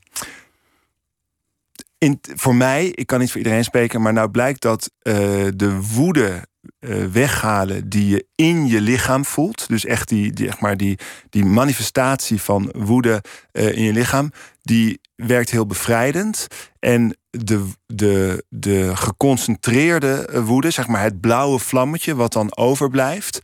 [1.98, 5.14] in, voor mij, ik kan niet voor iedereen spreken, maar nou blijkt dat uh,
[5.54, 6.48] de woede
[6.80, 9.68] uh, weghalen die je in je lichaam voelt.
[9.68, 10.98] Dus echt die, die, zeg maar die,
[11.30, 16.46] die manifestatie van woede uh, in je lichaam, die werkt heel bevrijdend.
[16.78, 23.40] En de, de, de geconcentreerde woede, zeg maar het blauwe vlammetje, wat dan overblijft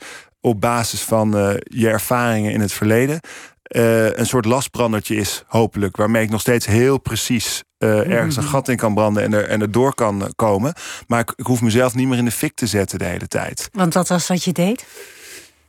[0.46, 3.20] op basis van uh, je ervaringen in het verleden.
[3.68, 5.96] Uh, een soort lastbrandertje is, hopelijk.
[5.96, 9.48] Waarmee ik nog steeds heel precies uh, ergens een gat in kan branden en er,
[9.48, 10.74] en er door kan komen.
[11.06, 13.68] Maar ik, ik hoef mezelf niet meer in de fik te zetten de hele tijd.
[13.72, 14.87] Want dat was wat je deed?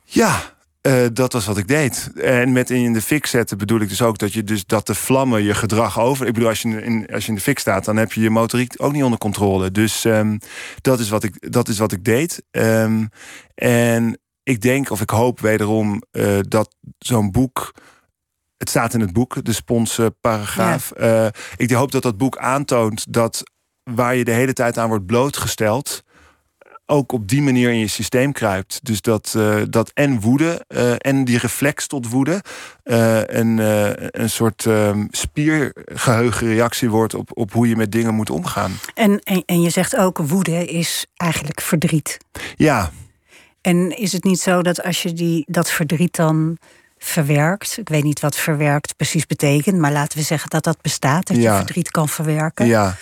[0.03, 0.41] Ja,
[0.81, 2.11] uh, dat was wat ik deed.
[2.15, 4.95] En met in de fik zetten bedoel ik dus ook dat je dus dat de
[4.95, 6.27] vlammen je gedrag over.
[6.27, 8.29] Ik bedoel, als je in, als je in de fik staat, dan heb je je
[8.29, 9.71] motoriek ook niet onder controle.
[9.71, 10.39] Dus um,
[10.81, 12.43] dat, is wat ik, dat is wat ik deed.
[12.51, 13.09] Um,
[13.55, 17.73] en ik denk of ik hoop wederom uh, dat zo'n boek
[18.57, 20.91] het staat in het boek, de sponsparagraaf.
[20.97, 21.31] Ja.
[21.55, 23.43] ik hoop dat dat boek aantoont dat
[23.83, 26.03] waar je de hele tijd aan wordt blootgesteld,
[26.85, 28.79] ook op die manier in je systeem kruipt.
[28.83, 30.65] Dus dat, uh, dat en woede
[30.97, 32.41] en die reflex tot woede
[32.83, 33.57] een,
[34.21, 34.67] een soort
[35.09, 38.71] spiergeheugenreactie wordt op, op hoe je met dingen moet omgaan.
[38.93, 42.17] En, en, en je zegt ook, woede is eigenlijk verdriet.
[42.55, 42.91] Ja.
[43.67, 46.57] En is het niet zo dat als je die, dat verdriet dan
[46.97, 47.77] verwerkt.
[47.77, 51.37] Ik weet niet wat verwerkt precies betekent, maar laten we zeggen dat dat bestaat, dat
[51.37, 52.65] je verdriet kan verwerken.
[52.65, 52.95] Ja.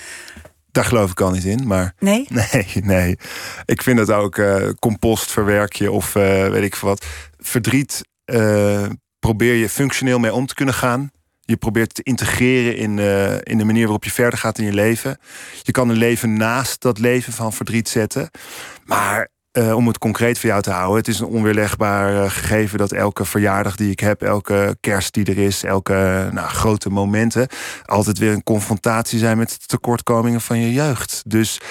[0.72, 1.68] Daar geloof ik al niet in.
[1.68, 2.28] Maar nee?
[2.52, 3.18] Nee, nee.
[3.66, 7.06] Ik vind het ook uh, compost verwerk je of uh, weet ik veel wat.
[7.40, 8.86] Verdriet uh,
[9.20, 11.12] probeer je functioneel mee om te kunnen gaan.
[11.42, 13.00] Je probeert te integreren in,
[13.44, 15.18] in de manier waarop je verder gaat in je leven.
[15.62, 18.30] Je kan een leven naast dat leven van verdriet zetten.
[18.84, 20.98] Maar uh, om het concreet voor jou te houden.
[20.98, 25.26] Het is een onweerlegbaar uh, gegeven dat elke verjaardag die ik heb, elke kerst die
[25.26, 27.48] er is, elke nou, grote momenten,
[27.86, 31.24] altijd weer een confrontatie zijn met tekortkomingen van je jeugd.
[31.26, 31.62] Dus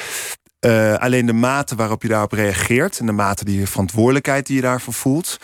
[0.61, 4.57] uh, alleen de mate waarop je daarop reageert en de mate die je verantwoordelijkheid die
[4.57, 5.39] je daarvoor voelt,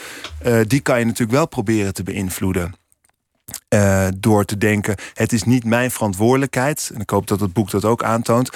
[0.66, 2.80] die kan je natuurlijk wel proberen te beïnvloeden.
[3.75, 6.91] Uh, door te denken: het is niet mijn verantwoordelijkheid.
[6.95, 8.51] En ik hoop dat het boek dat ook aantoont.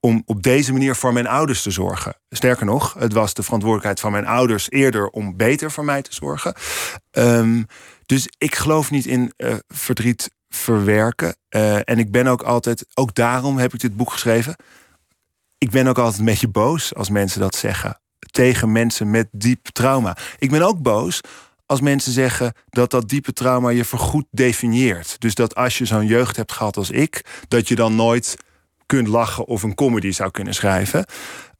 [0.00, 2.16] Om op deze manier voor mijn ouders te zorgen.
[2.30, 6.14] Sterker nog, het was de verantwoordelijkheid van mijn ouders eerder om beter voor mij te
[6.14, 6.54] zorgen.
[7.10, 7.66] Um,
[8.06, 11.36] dus ik geloof niet in uh, verdriet verwerken.
[11.56, 14.56] Uh, en ik ben ook altijd, ook daarom heb ik dit boek geschreven.
[15.58, 18.00] Ik ben ook altijd een beetje boos als mensen dat zeggen.
[18.30, 20.16] Tegen mensen met diep trauma.
[20.38, 21.20] Ik ben ook boos
[21.72, 25.20] als mensen zeggen dat dat diepe trauma je vergoed definieert.
[25.20, 28.36] Dus dat als je zo'n jeugd hebt gehad als ik, dat je dan nooit
[28.86, 31.04] kunt lachen of een comedy zou kunnen schrijven.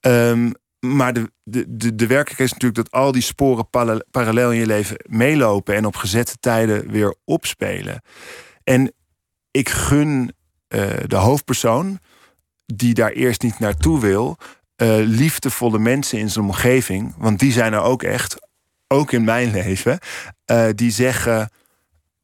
[0.00, 3.68] Um, maar de, de, de, de werkelijkheid is natuurlijk dat al die sporen
[4.10, 8.02] parallel in je leven meelopen en op gezette tijden weer opspelen.
[8.64, 8.92] En
[9.50, 10.32] ik gun
[10.68, 11.98] uh, de hoofdpersoon,
[12.66, 14.36] die daar eerst niet naartoe wil,
[14.82, 18.41] uh, liefdevolle mensen in zijn omgeving, want die zijn er ook echt,
[18.92, 19.98] ook in mijn leven,
[20.46, 21.50] uh, die zeggen: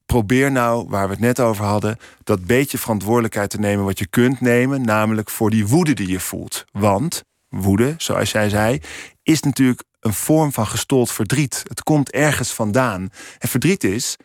[0.06, 4.06] probeer nou, waar we het net over hadden, dat beetje verantwoordelijkheid te nemen wat je
[4.06, 6.64] kunt nemen, namelijk voor die woede die je voelt.
[6.72, 8.80] Want woede, zoals jij zei,
[9.22, 11.62] is natuurlijk een vorm van gestold verdriet.
[11.68, 13.10] Het komt ergens vandaan.
[13.38, 14.16] En verdriet is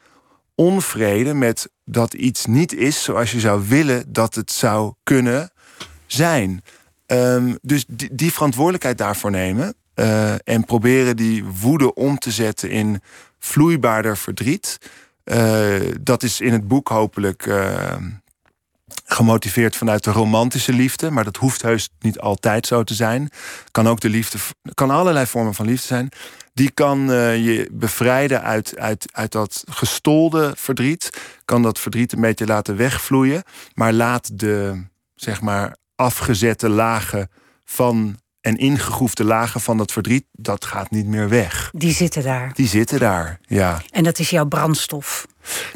[0.55, 5.51] onvrede met dat iets niet is zoals je zou willen dat het zou kunnen
[6.05, 6.63] zijn.
[7.07, 12.69] Um, dus die, die verantwoordelijkheid daarvoor nemen, uh, en proberen die woede om te zetten
[12.69, 13.01] in
[13.39, 14.77] vloeibaarder verdriet.
[15.25, 17.95] Uh, dat is in het boek hopelijk uh,
[19.05, 21.11] gemotiveerd vanuit de romantische liefde.
[21.11, 23.29] Maar dat hoeft heus niet altijd zo te zijn.
[23.71, 24.37] Kan ook de liefde,
[24.73, 26.09] kan allerlei vormen van liefde zijn.
[26.53, 26.99] Die kan
[27.41, 31.09] je bevrijden uit, uit, uit dat gestolde verdriet.
[31.45, 33.43] Kan dat verdriet een beetje laten wegvloeien.
[33.73, 34.83] Maar laat de,
[35.15, 37.29] zeg maar, afgezette lagen
[37.65, 41.71] van en ingegroefde lagen van dat verdriet, dat gaat niet meer weg.
[41.73, 42.51] Die zitten daar.
[42.53, 43.81] Die zitten daar, ja.
[43.89, 45.27] En dat is jouw brandstof.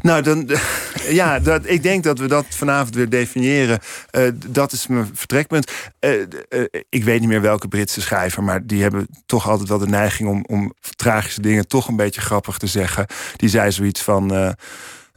[0.01, 0.49] Nou, dan,
[1.09, 3.79] ja, dat, ik denk dat we dat vanavond weer definiëren.
[4.11, 5.71] Uh, dat is mijn vertrekpunt.
[5.99, 6.11] Uh,
[6.49, 9.87] uh, ik weet niet meer welke Britse schrijver, maar die hebben toch altijd wel de
[9.87, 13.05] neiging om, om tragische dingen toch een beetje grappig te zeggen.
[13.35, 14.55] Die zei zoiets van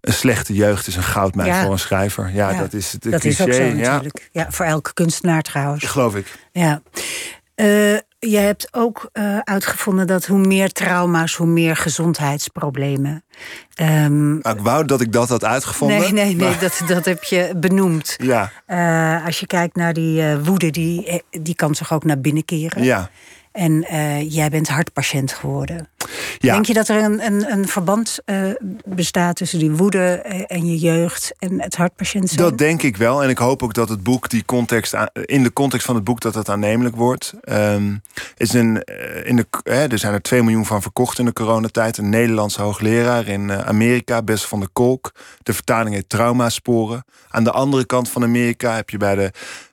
[0.00, 2.30] een slechte jeugd is een goudmijn voor een schrijver.
[2.34, 3.42] Ja, dat is het Dat cliché.
[3.42, 4.28] is ook zo natuurlijk.
[4.32, 4.42] Ja.
[4.42, 4.50] ja.
[4.50, 5.84] voor elke kunstenaar trouwens.
[5.84, 6.38] Geloof ik.
[6.52, 6.82] Ja.
[7.60, 13.24] Uh, je hebt ook uh, uitgevonden dat hoe meer trauma's, hoe meer gezondheidsproblemen.
[13.80, 15.98] Um, ik wou dat ik dat had uitgevonden.
[15.98, 18.16] Nee, nee, nee, dat, dat heb je benoemd.
[18.22, 18.52] Ja.
[18.66, 22.82] Uh, als je kijkt naar die woede, die, die kan zich ook naar binnen keren.
[22.82, 23.10] Ja.
[23.52, 25.88] En uh, jij bent hartpatiënt geworden.
[26.38, 26.52] Ja.
[26.52, 28.50] Denk je dat er een, een, een verband uh,
[28.84, 30.14] bestaat tussen die woede
[30.46, 32.40] en je jeugd en het hartpatiënt zijn?
[32.40, 33.22] Dat denk ik wel.
[33.22, 36.20] En ik hoop ook dat het boek die context in de context van het boek
[36.20, 37.32] dat het aannemelijk wordt.
[37.44, 38.02] Um,
[38.36, 38.82] is een,
[39.24, 41.98] in de, hè, er zijn er 2 miljoen van verkocht in de coronatijd.
[41.98, 45.12] Een Nederlandse hoogleraar in Amerika, Bess van der Kolk.
[45.42, 47.04] De vertaling heet Traumasporen.
[47.28, 49.30] Aan de andere kant van Amerika heb je bij de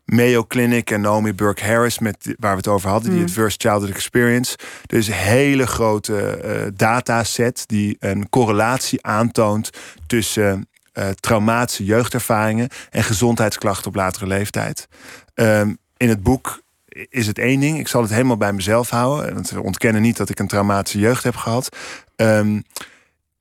[0.07, 3.25] Mayo Clinic en Naomi Burke Harris, met, waar we het over hadden, die mm.
[3.25, 4.57] Adverse Childhood Experience.
[4.85, 9.69] Dus een hele grote uh, dataset die een correlatie aantoont
[10.07, 14.87] tussen uh, traumatische jeugdervaringen en gezondheidsklachten op latere leeftijd.
[15.35, 16.61] Um, in het boek
[17.09, 17.79] is het één ding.
[17.79, 19.33] Ik zal het helemaal bij mezelf houden.
[19.33, 21.75] Want we ontkennen niet dat ik een traumatische jeugd heb gehad.
[22.15, 22.63] Um,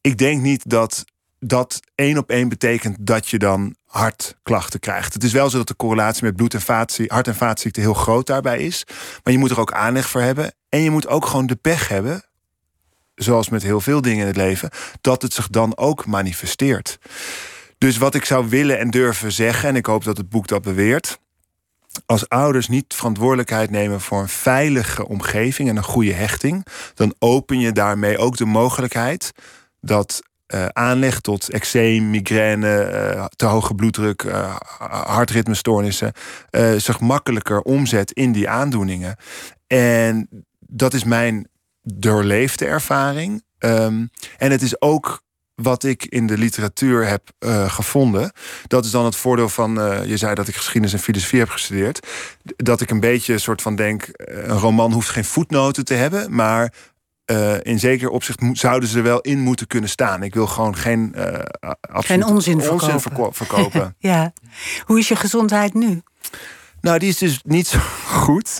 [0.00, 1.04] ik denk niet dat
[1.46, 5.12] dat één op één betekent dat je dan hartklachten krijgt.
[5.12, 6.62] Het is wel zo dat de correlatie met bloed- en
[7.06, 8.84] hart- en vaatziekten heel groot daarbij is.
[9.22, 10.54] Maar je moet er ook aanleg voor hebben.
[10.68, 12.24] En je moet ook gewoon de pech hebben
[13.16, 14.70] zoals met heel veel dingen in het leven,
[15.00, 16.98] dat het zich dan ook manifesteert.
[17.78, 20.62] Dus wat ik zou willen en durven zeggen, en ik hoop dat het boek dat
[20.62, 21.18] beweert.
[22.06, 27.60] Als ouders niet verantwoordelijkheid nemen voor een veilige omgeving en een goede hechting, dan open
[27.60, 29.32] je daarmee ook de mogelijkheid
[29.80, 30.22] dat
[30.54, 34.56] uh, aanleg tot eczeem, migraine, uh, te hoge bloeddruk, uh,
[34.88, 36.12] hartritmestoornissen,
[36.76, 39.16] zich makkelijker omzet in die aandoeningen.
[39.66, 40.28] En
[40.58, 41.48] dat is mijn
[41.82, 43.44] doorleefde ervaring.
[43.58, 45.24] Um, en het is ook
[45.54, 47.30] wat ik in de literatuur heb
[47.66, 48.32] gevonden.
[48.66, 49.74] Dat is dan het voordeel van.
[50.06, 52.06] Je zei dat ik geschiedenis en filosofie heb gestudeerd.
[52.56, 54.08] Dat ik een beetje een soort van denk.
[54.12, 56.34] Een roman hoeft geen voetnoten te hebben.
[56.34, 56.72] Maar
[57.26, 60.22] uh, in zeker opzicht zouden ze er wel in moeten kunnen staan.
[60.22, 61.14] Ik wil gewoon geen,
[61.88, 62.86] geen onzin verkopen.
[62.86, 63.94] Onzin verko verkopen.
[64.12, 64.32] ja.
[64.84, 66.02] Hoe is je gezondheid nu?
[66.80, 68.58] Nou, die is dus niet zo goed.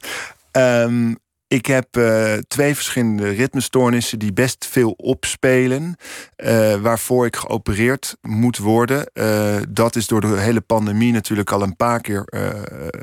[0.53, 1.17] Um,
[1.49, 5.97] ik heb uh, twee verschillende ritmestoornissen die best veel opspelen.
[6.37, 9.11] Uh, waarvoor ik geopereerd moet worden.
[9.15, 12.25] Uh, dat is door de hele pandemie natuurlijk al een paar keer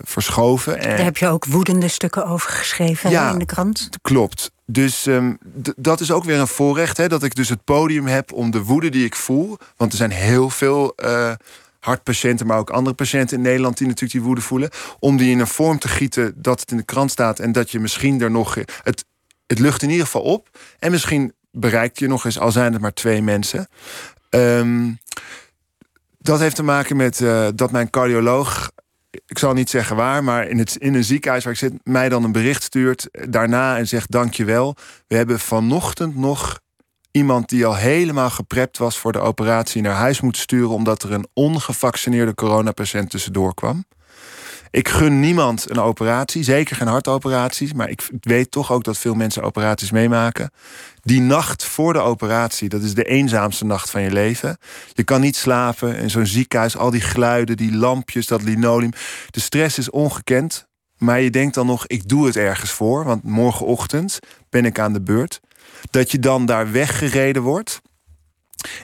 [0.01, 0.79] verschoven.
[0.79, 0.89] En...
[0.89, 3.89] Daar heb je ook woedende stukken over geschreven ja, in de krant.
[4.01, 4.51] Klopt.
[4.65, 5.37] Dus um,
[5.75, 6.97] dat is ook weer een voorrecht.
[6.97, 9.57] Hè, dat ik dus het podium heb om de woede die ik voel.
[9.77, 10.95] Want er zijn heel veel
[11.79, 14.69] hartpatiënten, maar ook andere patiënten in Nederland die natuurlijk die woede voelen.
[14.99, 17.71] Om die in een vorm te gieten dat het in de krant staat en dat
[17.71, 18.55] je misschien er nog.
[18.83, 19.05] Het,
[19.47, 20.49] het lucht in ieder geval op.
[20.79, 23.67] En misschien bereikt je nog eens, al zijn het maar twee mensen.
[24.29, 24.99] Um,
[26.17, 28.71] dat heeft te maken met uh, dat mijn cardioloog
[29.25, 32.09] ik zal niet zeggen waar, maar in, het, in een ziekenhuis waar ik zit, mij
[32.09, 34.75] dan een bericht stuurt daarna en zegt: Dankjewel.
[35.07, 36.59] We hebben vanochtend nog
[37.11, 41.11] iemand die al helemaal geprept was voor de operatie naar huis moet sturen omdat er
[41.11, 43.85] een ongevaccineerde coronapatiënt tussendoor kwam.
[44.73, 49.13] Ik gun niemand een operatie, zeker geen hartoperaties, maar ik weet toch ook dat veel
[49.13, 50.51] mensen operaties meemaken.
[51.01, 54.57] Die nacht voor de operatie, dat is de eenzaamste nacht van je leven.
[54.93, 58.91] Je kan niet slapen in zo'n ziekenhuis, al die geluiden, die lampjes, dat linoleum.
[59.29, 60.67] De stress is ongekend,
[60.97, 64.19] maar je denkt dan nog, ik doe het ergens voor, want morgenochtend
[64.49, 65.39] ben ik aan de beurt
[65.91, 67.81] dat je dan daar weggereden wordt.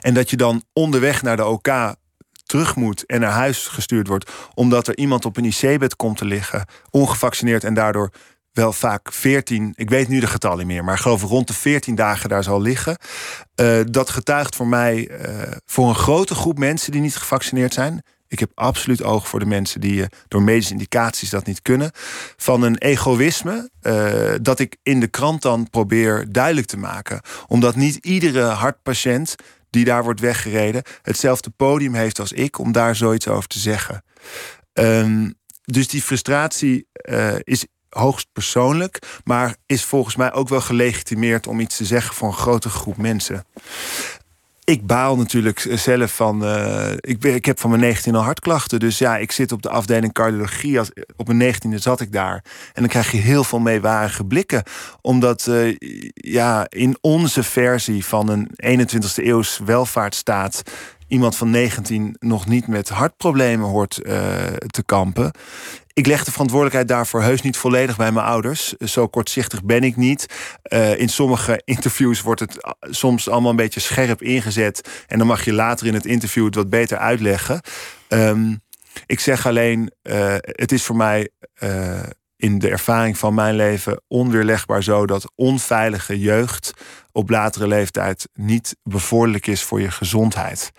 [0.00, 1.68] En dat je dan onderweg naar de OK
[2.50, 4.30] terug moet en naar huis gestuurd wordt.
[4.54, 8.10] Omdat er iemand op een IC-bed komt te liggen, ongevaccineerd en daardoor
[8.52, 11.94] wel vaak 14, ik weet nu de getallen meer, maar ik geloof rond de 14
[11.94, 12.96] dagen daar zal liggen.
[13.60, 18.02] Uh, dat getuigt voor mij uh, voor een grote groep mensen die niet gevaccineerd zijn.
[18.28, 21.90] Ik heb absoluut oog voor de mensen die uh, door medische indicaties dat niet kunnen.
[22.36, 23.70] Van een egoïsme
[24.42, 27.20] dat ik in de krant dan probeer duidelijk te maken.
[27.46, 29.34] Omdat niet iedere hartpatiënt
[29.70, 34.04] die daar wordt weggereden hetzelfde podium heeft als ik om daar zoiets over te zeggen.
[34.72, 41.46] Um, dus die frustratie uh, is hoogst persoonlijk, maar is volgens mij ook wel gelegitimeerd
[41.46, 43.44] om iets te zeggen voor een grote groep mensen
[44.70, 46.44] ik baal natuurlijk zelf van.
[46.44, 48.80] Uh, ik, ik heb van mijn 19 al hartklachten.
[48.80, 50.78] Dus ja, ik zit op de afdeling cardiologie.
[50.78, 52.44] Als, op mijn 19e zat ik daar.
[52.72, 54.62] En dan krijg je heel veel meewarige blikken.
[55.00, 55.76] Omdat uh,
[56.14, 58.50] ja, in onze versie van een
[58.80, 60.62] 21ste eeuws welvaartsstaat
[61.08, 63.94] iemand van 19 nog niet met hartproblemen hoort
[64.66, 65.32] te kampen.
[66.00, 68.72] Ik leg de verantwoordelijkheid daarvoor heus niet volledig bij mijn ouders.
[68.72, 70.26] Zo kortzichtig ben ik niet.
[70.72, 75.04] Uh, in sommige interviews wordt het eh, soms allemaal een beetje scherp ingezet.
[75.06, 77.60] En dan mag je later in het interview het wat beter uitleggen.
[78.08, 78.60] Um,
[79.06, 81.30] ik zeg alleen, uh, het is voor mij
[82.36, 86.72] in de ervaring van mijn leven onweerlegbaar zo dat onveilige jeugd
[87.12, 90.72] op latere leeftijd niet bevorderlijk is voor je gezondheid.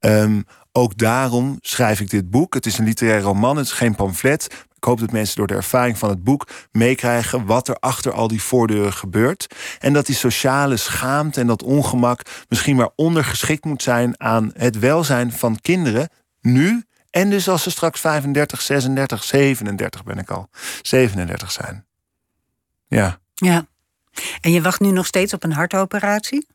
[0.00, 0.44] Um,
[0.76, 2.54] ook daarom schrijf ik dit boek.
[2.54, 4.44] Het is een literair roman, het is geen pamflet.
[4.76, 8.28] Ik hoop dat mensen door de ervaring van het boek meekrijgen wat er achter al
[8.28, 9.46] die voordeuren gebeurt.
[9.78, 14.78] En dat die sociale schaamte en dat ongemak misschien maar ondergeschikt moet zijn aan het
[14.78, 16.08] welzijn van kinderen
[16.40, 16.84] nu.
[17.10, 20.48] En dus als ze straks 35, 36, 37 ben ik al,
[20.82, 21.86] 37 zijn.
[22.86, 23.18] Ja.
[23.34, 23.66] Ja.
[24.40, 26.46] En je wacht nu nog steeds op een hartoperatie?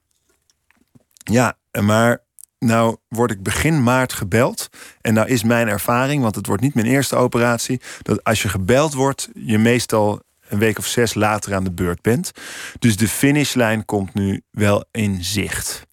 [1.24, 2.22] Ja, maar
[2.66, 4.70] nou word ik begin maart gebeld.
[5.02, 8.50] En nou is mijn ervaring, want het wordt niet mijn eerste operatie, dat als je
[8.50, 12.32] gebeld wordt, je meestal een week of zes later aan de beurt bent.
[12.80, 15.88] Dus de finishlijn komt nu wel in zicht.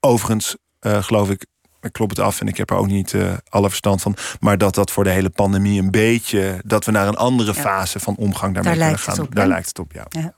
[0.00, 1.46] Overigens uh, geloof ik,
[1.80, 4.58] ik klop het af en ik heb er ook niet uh, alle verstand van, maar
[4.58, 7.60] dat dat voor de hele pandemie een beetje, dat we naar een andere ja.
[7.60, 9.20] fase van omgang daarmee Daar kunnen gaan.
[9.20, 10.06] Op, Daar lijkt het op, ja.
[10.08, 10.34] ja.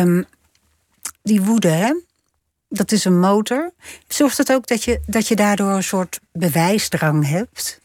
[0.00, 0.24] Um,
[1.22, 1.92] die woede, hè?
[2.72, 3.72] Dat is een motor.
[4.08, 7.80] Zorgt het ook dat je, dat je daardoor een soort bewijsdrang hebt?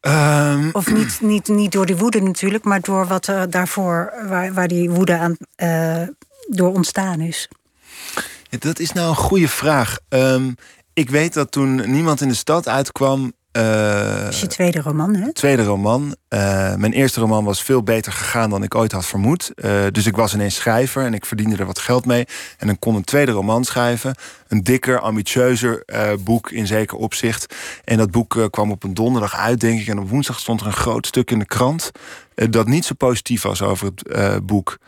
[0.00, 4.54] Um, of niet, niet, niet door die woede natuurlijk, maar door wat er daarvoor, waar,
[4.54, 6.08] waar die woede aan uh,
[6.48, 7.48] door ontstaan is?
[8.58, 9.98] dat is nou een goede vraag.
[10.08, 10.52] Ehm,
[10.92, 15.32] ik weet dat toen Niemand in de Stad uitkwam, uh, is je tweede roman, hè?
[15.32, 16.16] Tweede roman.
[16.28, 19.52] Uh, mijn eerste roman was veel beter gegaan dan ik ooit had vermoed.
[19.56, 22.26] Uh, dus ik was ineens schrijver en ik verdiende er wat geld mee.
[22.58, 24.14] En dan kon een tweede roman schrijven.
[24.48, 25.84] Een dikker, ambitieuzer
[26.20, 27.54] boek in zeker opzicht.
[27.84, 29.88] En dat boek kwam op een donderdag uit, denk ik.
[29.88, 31.90] En op woensdag stond er een groot stuk in de krant...
[32.34, 34.78] dat niet zo positief was over het boek.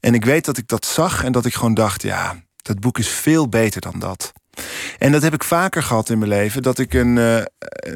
[0.00, 2.02] En ik weet dat ik dat zag en dat ik gewoon dacht...
[2.02, 4.32] ja, dat boek is veel beter dan dat.
[4.98, 6.62] En dat heb ik vaker gehad in mijn leven.
[6.62, 7.42] Dat ik een, uh,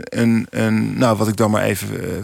[0.05, 2.23] een, een nou wat ik dan maar even uh,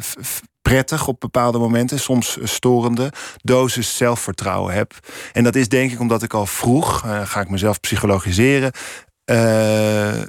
[0.62, 3.12] prettig op bepaalde momenten, soms storende,
[3.42, 4.94] dosis zelfvertrouwen heb.
[5.32, 8.72] En dat is denk ik omdat ik al vroeg, uh, ga ik mezelf psychologiseren,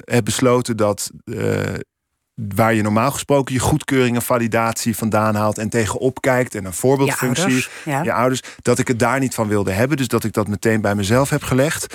[0.04, 1.10] heb besloten dat
[2.48, 6.72] waar je normaal gesproken je goedkeuring en validatie vandaan haalt en tegenop kijkt en een
[6.72, 8.02] voorbeeldfunctie, je ouders, ja.
[8.02, 9.96] je ouders, dat ik het daar niet van wilde hebben.
[9.96, 11.94] Dus dat ik dat meteen bij mezelf heb gelegd.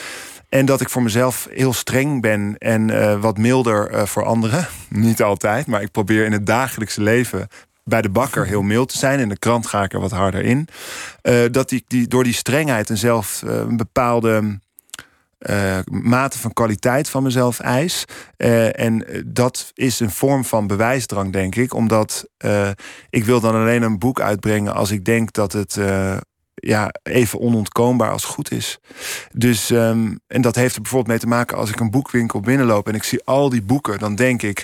[0.50, 4.68] En dat ik voor mezelf heel streng ben en uh, wat milder uh, voor anderen.
[4.90, 7.48] Niet altijd, maar ik probeer in het dagelijkse leven
[7.84, 9.20] bij de bakker heel mild te zijn.
[9.20, 10.68] In de krant ga ik er wat harder in.
[11.24, 14.60] Uh, dat ik die, door die strengheid en zelf een bepaalde
[15.86, 18.06] mate van kwaliteit van mezelf eis.
[18.72, 21.74] En dat is een vorm van bewijsdrang, denk ik.
[21.74, 22.28] Omdat
[23.10, 25.78] ik wil dan alleen een boek uitbrengen als ik denk dat het
[26.56, 28.80] ja, even onontkoombaar als goed is.
[29.32, 32.88] Dus, um, en dat heeft er bijvoorbeeld mee te maken als ik een boekwinkel binnenloop
[32.88, 34.64] en ik zie al die boeken, dan denk ik.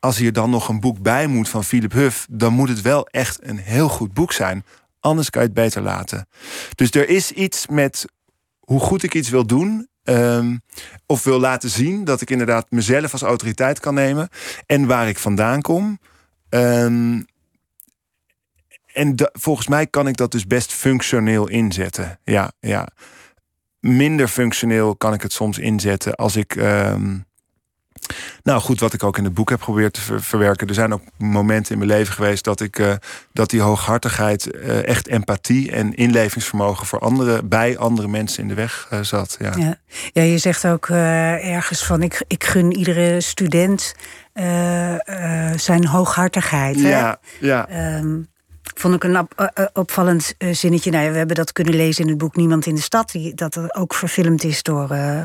[0.00, 3.06] Als hier dan nog een boek bij moet van Philip Huff, dan moet het wel
[3.06, 4.64] echt een heel goed boek zijn.
[5.00, 6.28] Anders kan je het beter laten.
[6.74, 8.04] Dus er is iets met
[8.58, 9.88] hoe goed ik iets wil doen.
[10.04, 10.62] Um,
[11.06, 14.28] of wil laten zien dat ik inderdaad mezelf als autoriteit kan nemen.
[14.66, 15.98] En waar ik vandaan kom.
[16.50, 17.26] Um,
[18.98, 22.18] en volgens mij kan ik dat dus best functioneel inzetten.
[22.24, 22.88] Ja, ja.
[23.80, 26.54] Minder functioneel kan ik het soms inzetten als ik.
[26.54, 27.26] Um,
[28.42, 30.68] nou goed, wat ik ook in het boek heb geprobeerd te verwerken.
[30.68, 32.92] Er zijn ook momenten in mijn leven geweest dat ik uh,
[33.32, 38.54] dat die hooghartigheid, uh, echt empathie en inlevingsvermogen voor anderen, bij andere mensen in de
[38.54, 39.36] weg uh, zat.
[39.40, 39.52] Ja.
[39.56, 39.76] Ja.
[40.12, 43.94] ja, je zegt ook ergens van ik, ik gun iedere student
[45.56, 46.80] zijn hooghartigheid.
[46.80, 47.46] Ja, hè?
[47.46, 47.96] ja.
[47.98, 48.28] Um,
[48.78, 50.90] vond ik een op, uh, opvallend uh, zinnetje.
[50.90, 53.10] Nou ja, we hebben dat kunnen lezen in het boek Niemand in de Stad.
[53.10, 55.20] Die, dat er ook verfilmd is door, uh,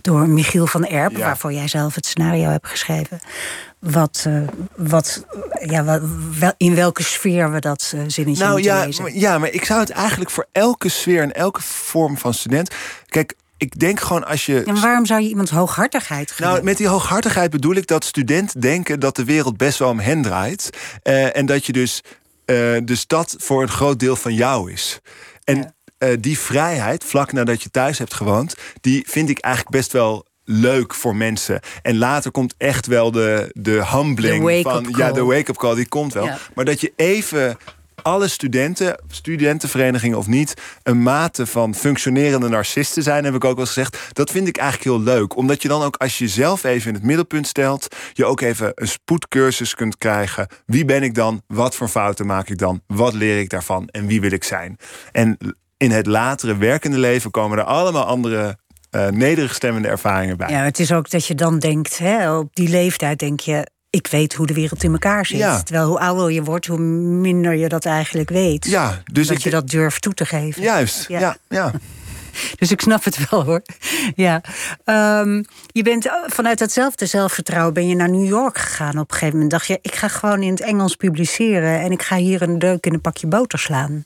[0.00, 1.12] door Michiel van Erp.
[1.12, 1.18] Ja.
[1.18, 3.20] Waarvoor jij zelf het scenario hebt geschreven.
[3.78, 4.26] Wat,
[4.76, 5.24] wat,
[5.66, 6.00] ja, wat,
[6.38, 9.02] wel, in welke sfeer we dat zinnetje nou, moeten ja, lezen.
[9.02, 12.74] Maar, ja, maar ik zou het eigenlijk voor elke sfeer en elke vorm van student...
[13.06, 14.62] Kijk, ik denk gewoon als je.
[14.62, 16.44] En waarom zou je iemand hooghartigheid geven?
[16.44, 19.98] Nou, met die hooghartigheid bedoel ik dat studenten denken dat de wereld best wel om
[19.98, 20.70] hen draait.
[21.32, 22.02] En dat je dus
[22.46, 25.00] uh, de stad voor een groot deel van jou is.
[25.44, 26.08] En ja.
[26.08, 30.26] uh, die vrijheid, vlak nadat je thuis hebt gewoond, die vind ik eigenlijk best wel
[30.44, 31.60] leuk voor mensen.
[31.82, 36.12] En later komt echt wel de, de humbling van ja, de wake-up call, die komt
[36.12, 36.24] wel.
[36.24, 36.38] Ja.
[36.54, 37.58] Maar dat je even
[38.06, 43.66] alle studenten, studentenverenigingen of niet, een mate van functionerende narcisten zijn, heb ik ook wel
[43.66, 43.98] gezegd.
[44.12, 45.36] Dat vind ik eigenlijk heel leuk.
[45.36, 48.72] Omdat je dan ook, als je jezelf even in het middelpunt stelt, je ook even
[48.74, 50.48] een spoedcursus kunt krijgen.
[50.66, 51.42] Wie ben ik dan?
[51.46, 52.80] Wat voor fouten maak ik dan?
[52.86, 53.88] Wat leer ik daarvan?
[53.88, 54.76] En wie wil ik zijn?
[55.12, 55.38] En
[55.76, 58.58] in het latere werkende leven komen er allemaal andere
[58.90, 60.50] uh, nederig stemmende ervaringen bij.
[60.50, 64.06] Ja, het is ook dat je dan denkt, hè, op die leeftijd denk je, ik
[64.06, 65.38] weet hoe de wereld in elkaar zit.
[65.38, 65.62] Ja.
[65.62, 68.66] Terwijl hoe ouder je wordt, hoe minder je dat eigenlijk weet.
[68.66, 70.62] Ja, dus dat ik, je dat durft toe te geven.
[70.62, 71.36] Juist, ja, ja.
[71.48, 71.72] ja.
[72.56, 73.62] Dus ik snap het wel hoor.
[74.14, 74.40] Ja.
[75.20, 78.98] Um, je bent vanuit datzelfde zelfvertrouwen ben je naar New York gegaan.
[78.98, 82.02] Op een gegeven moment dacht je, ik ga gewoon in het Engels publiceren en ik
[82.02, 84.04] ga hier een deuk in een pakje boter slaan.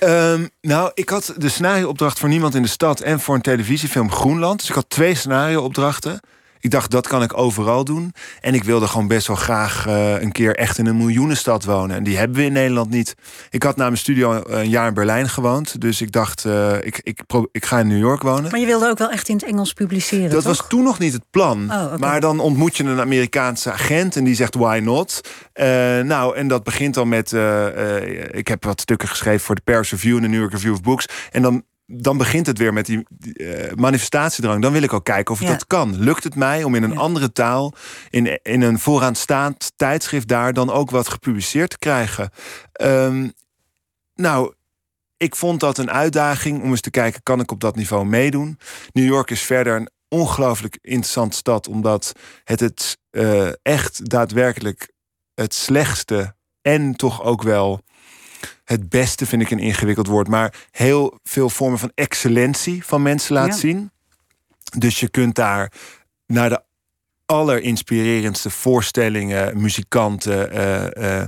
[0.00, 4.10] Um, nou, ik had de scenario-opdracht voor niemand in de stad en voor een televisiefilm
[4.10, 4.58] Groenland.
[4.58, 6.20] Dus ik had twee scenario-opdrachten.
[6.60, 8.12] Ik dacht, dat kan ik overal doen.
[8.40, 11.96] En ik wilde gewoon best wel graag uh, een keer echt in een miljoenenstad wonen.
[11.96, 13.14] En die hebben we in Nederland niet.
[13.50, 15.80] Ik had na mijn studio een jaar in Berlijn gewoond.
[15.80, 17.20] Dus ik dacht, uh, ik, ik,
[17.52, 18.50] ik ga in New York wonen.
[18.50, 20.56] Maar je wilde ook wel echt in het Engels publiceren, Dat toch?
[20.56, 21.70] was toen nog niet het plan.
[21.70, 21.98] Oh, okay.
[21.98, 25.20] Maar dan ontmoet je een Amerikaanse agent en die zegt, why not?
[25.54, 25.66] Uh,
[26.00, 27.32] nou, en dat begint dan met...
[28.30, 30.82] ik heb wat stukken geschreven voor de Paris Review en de New York Review of
[30.82, 31.06] Books.
[31.30, 34.62] En dan dan begint het weer met die uh, manifestatiedrang.
[34.62, 35.48] Dan wil ik ook kijken of Ja.
[35.48, 35.96] dat kan.
[36.00, 36.98] Lukt het mij om in een Ja.
[36.98, 37.74] andere taal,
[38.10, 42.30] in, in een vooraanstaand tijdschrift daar dan ook wat gepubliceerd te krijgen?
[42.72, 43.28] Ehm,
[44.14, 44.54] nou,
[45.16, 48.58] ik vond dat een uitdaging om eens te kijken, kan ik op dat niveau meedoen?
[48.92, 52.12] New York is verder een ongelooflijk interessante stad, omdat
[52.44, 54.92] het het eh, echt daadwerkelijk
[55.34, 57.80] het slechtste en toch ook wel
[58.64, 63.34] het beste vind ik een ingewikkeld woord, maar heel veel vormen van excellentie van mensen
[63.34, 63.90] laat zien.
[64.78, 65.72] Dus je kunt daar
[66.26, 66.62] naar de
[67.30, 70.56] allerinspirerendste voorstellingen, muzikanten.
[70.56, 71.22] Uh, uh,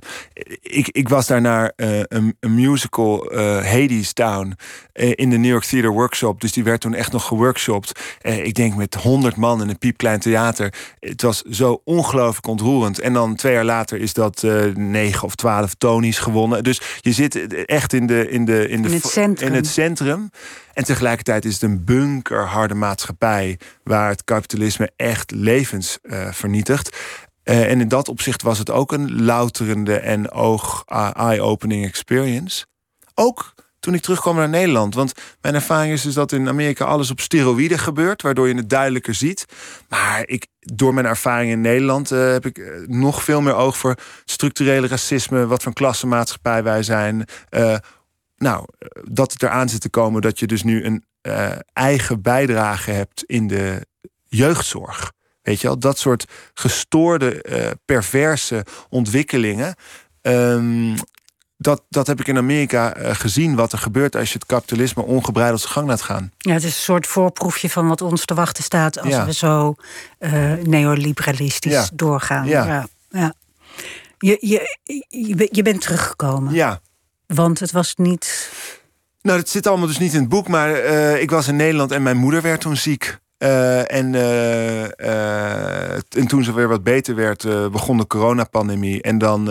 [0.63, 3.33] ik, ik was daar naar uh, een, een, musical,
[3.63, 4.55] Hades Town,
[4.93, 6.41] in de New York Theater Workshop.
[6.41, 8.01] Dus die werd toen echt nog geworkshopt.
[8.23, 10.75] ik denk met honderd man in een piepklein theater.
[11.01, 12.99] Het was zo ongelooflijk ontroerend.
[12.99, 14.43] En dan twee jaar later is dat
[14.75, 16.65] negen of twaalf Tonys gewonnen.
[16.65, 19.49] Dus je zit echt in, de, in, de, in, de, in, het, centrum.
[19.49, 20.31] in het centrum.
[20.73, 26.97] En tegelijkertijd is het een bunkerharde maatschappij waar het kapitalisme echt levens uh, vernietigt.
[27.45, 32.67] Uh, en in dat opzicht was het ook een louterende en oog eye-opening experience.
[33.15, 34.95] Ook toen ik terugkwam naar Nederland.
[34.95, 38.71] Want mijn ervaring is dus dat in Amerika alles op steroïden gebeurt, waardoor je het
[38.71, 39.47] duidelijker ziet.
[39.89, 43.97] Maar ik, door mijn ervaring in Nederland uh, heb ik nog veel meer oog voor
[44.25, 47.25] structurele racisme, wat voor klassenmaatschappij wij zijn.
[48.43, 48.65] Nou,
[49.11, 53.23] dat het eraan zit te komen dat je dus nu een uh, eigen bijdrage hebt
[53.25, 53.87] in de
[54.29, 55.13] jeugdzorg.
[55.43, 56.25] Weet je wel, dat soort
[56.55, 59.75] gestoorde, uh, perverse ontwikkelingen.
[60.23, 60.95] Um,
[61.57, 65.03] dat, dat heb ik in Amerika uh, gezien, wat er gebeurt als je het kapitalisme
[65.03, 66.33] ongebreideld zijn gang laat gaan.
[66.39, 69.25] Ja, het is een soort voorproefje van wat ons te wachten staat als ja.
[69.25, 69.75] we zo
[70.63, 71.89] neoliberalistisch ja.
[71.95, 72.47] doorgaan.
[72.47, 72.67] Ja.
[72.67, 72.87] ja.
[73.11, 73.35] ja.
[74.19, 74.79] Je, je,
[75.09, 76.55] je, je bent teruggekomen.
[76.55, 76.81] Ja.
[77.35, 78.51] Want het was niet.
[79.23, 81.93] Nou, het zit allemaal dus niet in het boek, maar uh, ik was in Nederland
[81.93, 83.21] en mijn moeder werd toen ziek.
[83.39, 89.03] Uh, en, uh, en toen ze weer wat beter werd, begon de coronapandemie.
[89.03, 89.51] En dan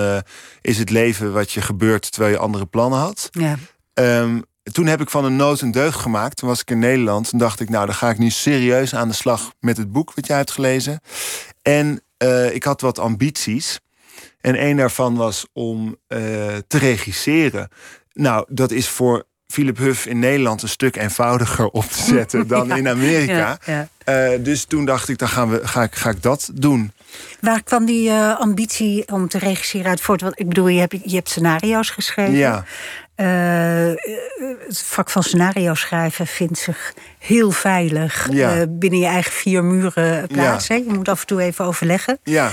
[0.61, 3.29] is het leven wat je gebeurt terwijl je andere plannen had.
[3.31, 3.57] Ja.
[3.93, 6.37] Um, toen heb ik van een nood een deugd gemaakt.
[6.37, 7.31] Toen was ik in Nederland.
[7.31, 10.13] En dacht ik, nou, dan ga ik nu serieus aan de slag met het boek
[10.13, 10.99] wat jij hebt gelezen.
[11.61, 12.03] En
[12.51, 13.79] ik had wat ambities.
[14.41, 16.17] En een daarvan was om uh,
[16.67, 17.69] te regisseren.
[18.13, 22.67] Nou, dat is voor Philip Huff in Nederland een stuk eenvoudiger op te zetten dan
[22.67, 23.57] ja, in Amerika.
[23.65, 24.33] Ja, ja.
[24.33, 26.91] Uh, dus toen dacht ik, dan gaan we, ga, ik, ga ik dat doen.
[27.39, 30.21] Waar kwam die uh, ambitie om te regisseren uit voort?
[30.21, 32.33] Want ik bedoel, je hebt, je hebt scenario's geschreven.
[32.33, 32.65] Ja.
[33.15, 38.67] Het vak van scenario schrijven vindt zich heel veilig ja.
[38.67, 40.83] binnen je eigen vier muren plaatsen.
[40.83, 42.19] Je moet af en toe even overleggen.
[42.23, 42.51] Ja.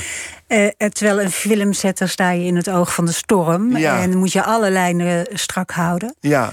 [0.48, 3.76] Uh, terwijl een filmzetter sta je in het oog van de storm.
[3.76, 4.00] Ja.
[4.00, 6.14] En moet je alle lijnen strak houden.
[6.20, 6.52] Ja,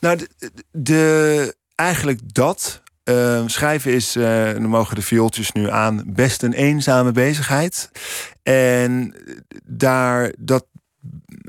[0.00, 0.28] nou, de,
[0.72, 2.82] de eigenlijk dat.
[3.04, 7.90] Uh, schrijven is, uh, dan mogen de viooltjes nu aan, best een eenzame bezigheid.
[8.42, 9.14] En
[9.64, 10.66] daar, dat,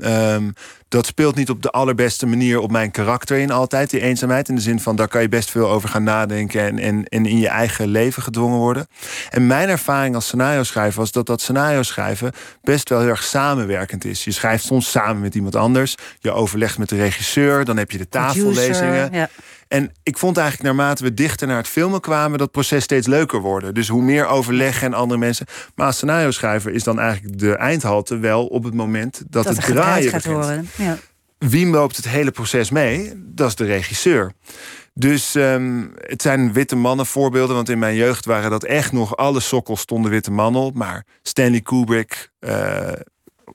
[0.04, 0.52] um,
[0.90, 4.48] dat speelt niet op de allerbeste manier op mijn karakter in altijd, die eenzaamheid.
[4.48, 7.26] In de zin van, daar kan je best veel over gaan nadenken en, en, en
[7.26, 8.86] in je eigen leven gedwongen worden.
[9.30, 12.32] En mijn ervaring als scenario schrijver was dat dat scenario schrijven
[12.62, 14.24] best wel heel erg samenwerkend is.
[14.24, 17.98] Je schrijft soms samen met iemand anders, je overlegt met de regisseur, dan heb je
[17.98, 19.12] de tafellezingen.
[19.12, 19.28] Ja.
[19.72, 23.40] En ik vond eigenlijk naarmate we dichter naar het filmen kwamen, dat proces steeds leuker
[23.40, 23.74] worden.
[23.74, 25.46] Dus hoe meer overleg en andere mensen.
[25.74, 29.56] Maar als scenario schrijver is dan eigenlijk de eindhalte wel op het moment dat, dat
[29.56, 30.44] het draaien gaat begint.
[30.44, 30.68] Worden.
[30.76, 30.98] Ja.
[31.38, 33.12] Wie loopt het hele proces mee?
[33.16, 34.32] Dat is de regisseur.
[34.94, 37.56] Dus um, het zijn witte mannen voorbeelden.
[37.56, 40.74] Want in mijn jeugd waren dat echt nog alle sokkels stonden witte mannen op.
[40.74, 42.92] Maar Stanley Kubrick, uh,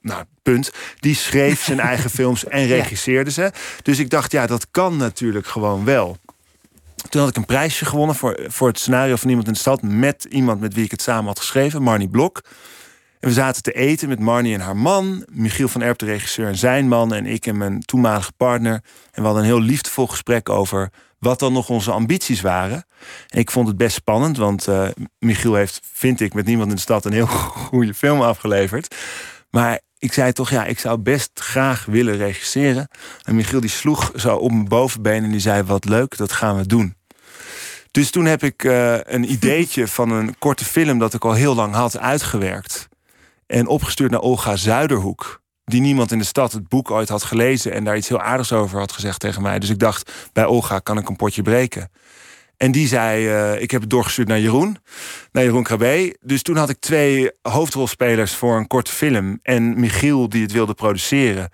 [0.06, 0.70] nou, punt.
[1.00, 3.52] Die schreef zijn eigen films en regisseerde ze.
[3.82, 6.16] Dus ik dacht, ja, dat kan natuurlijk gewoon wel.
[7.08, 9.82] Toen had ik een prijsje gewonnen voor, voor het scenario van iemand in de stad.
[9.82, 12.42] Met iemand met wie ik het samen had geschreven, Marnie Blok.
[13.20, 15.26] En we zaten te eten met Marnie en haar man.
[15.30, 17.14] Michiel van Erp, de regisseur, en zijn man.
[17.14, 18.72] En ik en mijn toenmalige partner.
[19.12, 22.84] En we hadden een heel liefdevol gesprek over wat dan nog onze ambities waren.
[23.28, 24.88] En ik vond het best spannend, want uh,
[25.18, 27.26] Michiel heeft, vind ik, met niemand in de stad een heel
[27.70, 28.94] goede film afgeleverd.
[29.50, 32.88] Maar ik zei toch, ja, ik zou best graag willen regisseren.
[33.22, 36.56] En Michiel die sloeg zo op mijn bovenbeen en die zei, wat leuk, dat gaan
[36.56, 36.94] we doen.
[37.90, 41.54] Dus toen heb ik uh, een ideetje van een korte film dat ik al heel
[41.54, 42.88] lang had uitgewerkt.
[43.46, 45.44] En opgestuurd naar Olga Zuiderhoek.
[45.64, 48.52] Die niemand in de stad het boek ooit had gelezen en daar iets heel aardigs
[48.52, 49.58] over had gezegd tegen mij.
[49.58, 51.90] Dus ik dacht, bij Olga kan ik een potje breken.
[52.56, 54.78] En die zei, uh, ik heb het doorgestuurd naar Jeroen,
[55.32, 56.16] naar Jeroen Krabbe.
[56.20, 59.38] Dus toen had ik twee hoofdrolspelers voor een korte film.
[59.42, 61.48] En Michiel die het wilde produceren.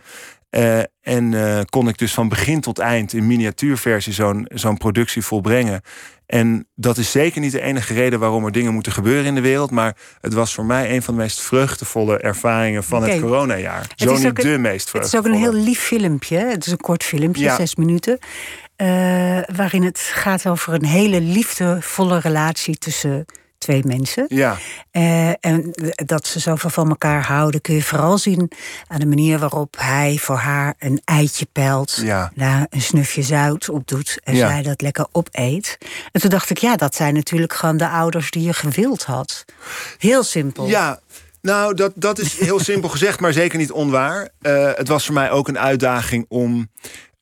[0.50, 5.22] Uh, en uh, kon ik dus van begin tot eind in miniatuurversie zo'n zo'n productie
[5.22, 5.80] volbrengen.
[6.26, 9.40] En dat is zeker niet de enige reden waarom er dingen moeten gebeuren in de
[9.40, 9.70] wereld.
[9.70, 13.10] Maar het was voor mij een van de meest vreugdevolle ervaringen van okay.
[13.12, 13.86] het coronajaar.
[13.94, 15.02] Zo niet de meest vreugdevolle.
[15.02, 16.38] Het is ook een heel lief filmpje.
[16.38, 17.56] Het is een kort filmpje, ja.
[17.56, 18.18] zes minuten.
[18.82, 18.88] Uh,
[19.56, 23.24] waarin het gaat over een hele liefdevolle relatie tussen
[23.58, 24.24] twee mensen.
[24.28, 24.56] Ja.
[24.92, 28.50] Uh, en dat ze zoveel van elkaar houden, kun je vooral zien
[28.86, 32.32] aan de manier waarop hij voor haar een eitje pelt, ja.
[32.34, 34.48] daar een snufje zout op doet en Ja.
[34.48, 35.78] zij dat lekker opeet.
[36.12, 39.44] En toen dacht ik, ja, dat zijn natuurlijk gewoon de ouders die je gewild had.
[39.98, 40.66] Heel simpel.
[40.66, 41.00] Ja,
[41.42, 44.28] nou, dat, dat is heel simpel gezegd, maar zeker niet onwaar.
[44.40, 46.68] Eh, het was voor mij ook een uitdaging om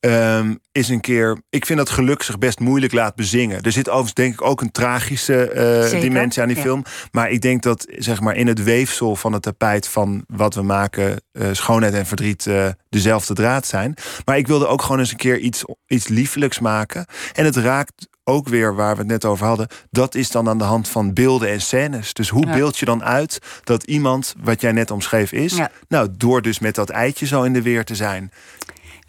[0.01, 1.39] ehm, eens een keer...
[1.49, 3.63] Ik vind dat geluk zich best moeilijk laat bezingen.
[3.63, 6.63] Er zit overigens denk ik ook een tragische eh, dimensie aan die ja.
[6.63, 6.85] film.
[7.11, 10.63] Maar ik denk dat zeg maar, in het weefsel van het tapijt van wat we
[10.63, 11.23] maken...
[11.33, 13.95] eh, schoonheid en verdriet eh, dezelfde draad zijn.
[14.25, 17.07] Maar ik wilde ook gewoon eens een keer iets, iets liefelijks maken.
[17.33, 19.67] En het raakt ook weer waar we het net over hadden.
[19.91, 22.13] Dat is dan aan de hand van beelden en scènes.
[22.13, 22.53] Dus hoe Ja.
[22.53, 25.57] beeld je dan uit dat iemand, wat jij net omschreef, is?
[25.57, 25.71] Ja.
[25.89, 28.31] Nou, door dus met dat eitje zo in de weer te zijn.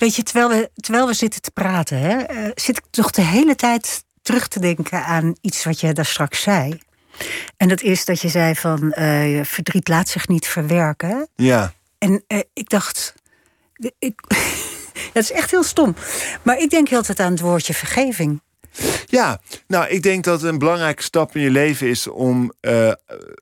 [0.02, 3.22] Weet je, terwijl we, terwijl we zitten te praten, hè, eh, zit ik toch de
[3.22, 6.80] hele tijd terug te denken aan iets wat je daar straks zei.
[7.58, 11.28] En dat is dat je zei van eh, verdriet laat zich niet verwerken.
[11.36, 11.74] Ja.
[11.98, 13.14] En eh, ik dacht,
[14.00, 14.22] ik,
[15.14, 15.96] dat is echt heel stom.
[16.42, 18.42] Maar ik denk heel tijd aan het woordje vergeving.
[19.06, 22.92] Ja, nou, ik denk dat een belangrijke stap in je leven is om eh,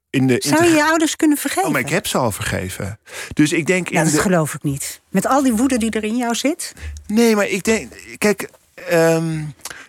[0.10, 0.36] in de.
[0.46, 1.66] Zou je je ouders kunnen vergeven?
[1.66, 3.00] Oh, maar ik heb ze al vergeven.
[3.34, 4.20] Dus ik denk Ja, in dat de.
[4.22, 5.02] geloof ik niet.
[5.10, 6.74] Met al die woede die er in jou zit.
[7.08, 7.92] Nee, maar ik denk.
[8.18, 8.50] Kijk,
[8.90, 9.42] ehm,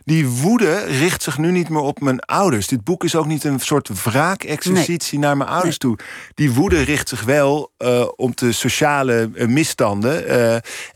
[0.04, 2.66] die woede richt zich nu niet meer op mijn ouders.
[2.66, 5.98] Dit boek is ook niet een soort wraakexercitie naar mijn ouders toe.
[6.34, 10.24] Die woede richt zich wel eh, op de sociale eh, misstanden.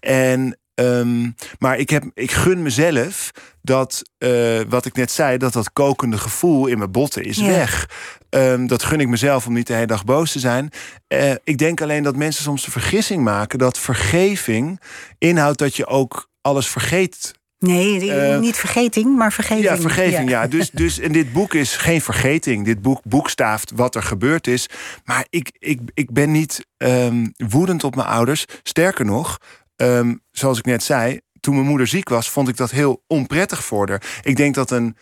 [0.00, 0.58] en.
[0.74, 3.30] Ehm, maar ik, heb, ik gun mezelf
[3.62, 7.46] dat, eh, wat ik net zei, dat dat kokende gevoel in mijn botten is Ja.
[7.46, 7.88] weg.
[8.30, 10.70] Ehm, dat gun ik mezelf om niet de hele dag boos te zijn.
[11.06, 14.80] Eh, ik denk alleen dat mensen soms de vergissing maken dat vergeving
[15.18, 17.32] inhoudt dat je ook alles vergeet.
[17.58, 19.64] Nee, Eh, niet vergeting, maar vergeving.
[19.64, 20.46] Ja, vergeving, ja.
[20.46, 22.64] Dus, dus, en dit boek is geen vergeting.
[22.64, 24.66] Dit boek boekstaaft wat er gebeurd is.
[25.04, 28.44] Maar ik, ik, ik ben niet ehm, woedend op mijn ouders.
[28.62, 29.38] Sterker nog,
[29.76, 31.20] ehm, zoals ik net zei...
[31.40, 34.02] toen mijn moeder ziek was, vond ik dat heel onprettig voor haar.
[34.22, 34.96] Ik denk dat een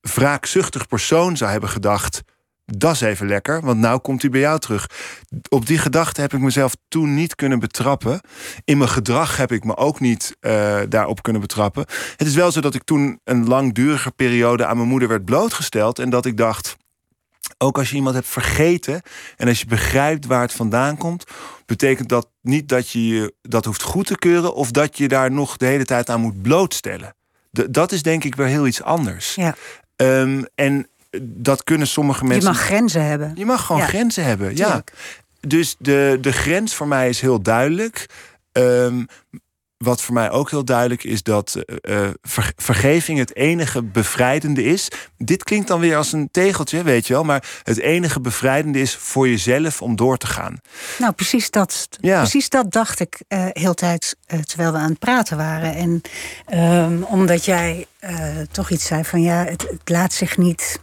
[0.00, 2.22] wraakzuchtig persoon zou hebben gedacht...
[2.64, 4.90] dat is even lekker, want nou komt hij bij jou terug.
[5.48, 8.20] Op die gedachte heb ik mezelf toen niet kunnen betrappen.
[8.64, 11.84] In mijn gedrag heb ik me ook niet eh, daarop kunnen betrappen.
[12.16, 15.98] Het is wel zo dat ik toen een langdurige periode aan mijn moeder werd blootgesteld.
[15.98, 16.76] En dat ik dacht,
[17.62, 19.02] ook als je iemand hebt vergeten
[19.36, 21.24] en als je begrijpt waar het vandaan komt,
[21.66, 25.30] betekent dat niet dat je je dat hoeft goed te keuren of dat je daar
[25.30, 27.14] nog de hele tijd aan moet blootstellen.
[27.50, 29.34] De- dat is denk ik weer heel iets anders.
[29.34, 29.54] Ja.
[29.96, 30.86] Ehm, en
[31.22, 32.50] dat kunnen sommige Je mensen.
[32.50, 33.32] mag grenzen hebben.
[33.34, 33.86] Je mag gewoon Ja.
[33.88, 34.56] grenzen hebben.
[34.56, 34.84] Ja.
[35.40, 38.06] Dus de, de grens voor mij is heel duidelijk.
[38.52, 39.04] Ehm,
[39.82, 44.62] wat voor mij ook heel duidelijk is dat eh, eh, ver- vergeving het enige bevrijdende
[44.64, 44.88] is.
[45.18, 47.24] Dit klinkt dan weer als een tegeltje, weet je wel.
[47.24, 50.56] Maar het enige bevrijdende is voor jezelf om door te gaan.
[50.98, 52.18] Nou, precies dat, Ja.
[52.20, 55.74] precies dat dacht ik eh heel tijd terwijl we aan het praten waren.
[55.74, 56.00] En
[56.46, 57.86] ehm, omdat jij
[58.50, 60.80] toch iets zei van ja, het, het laat zich niet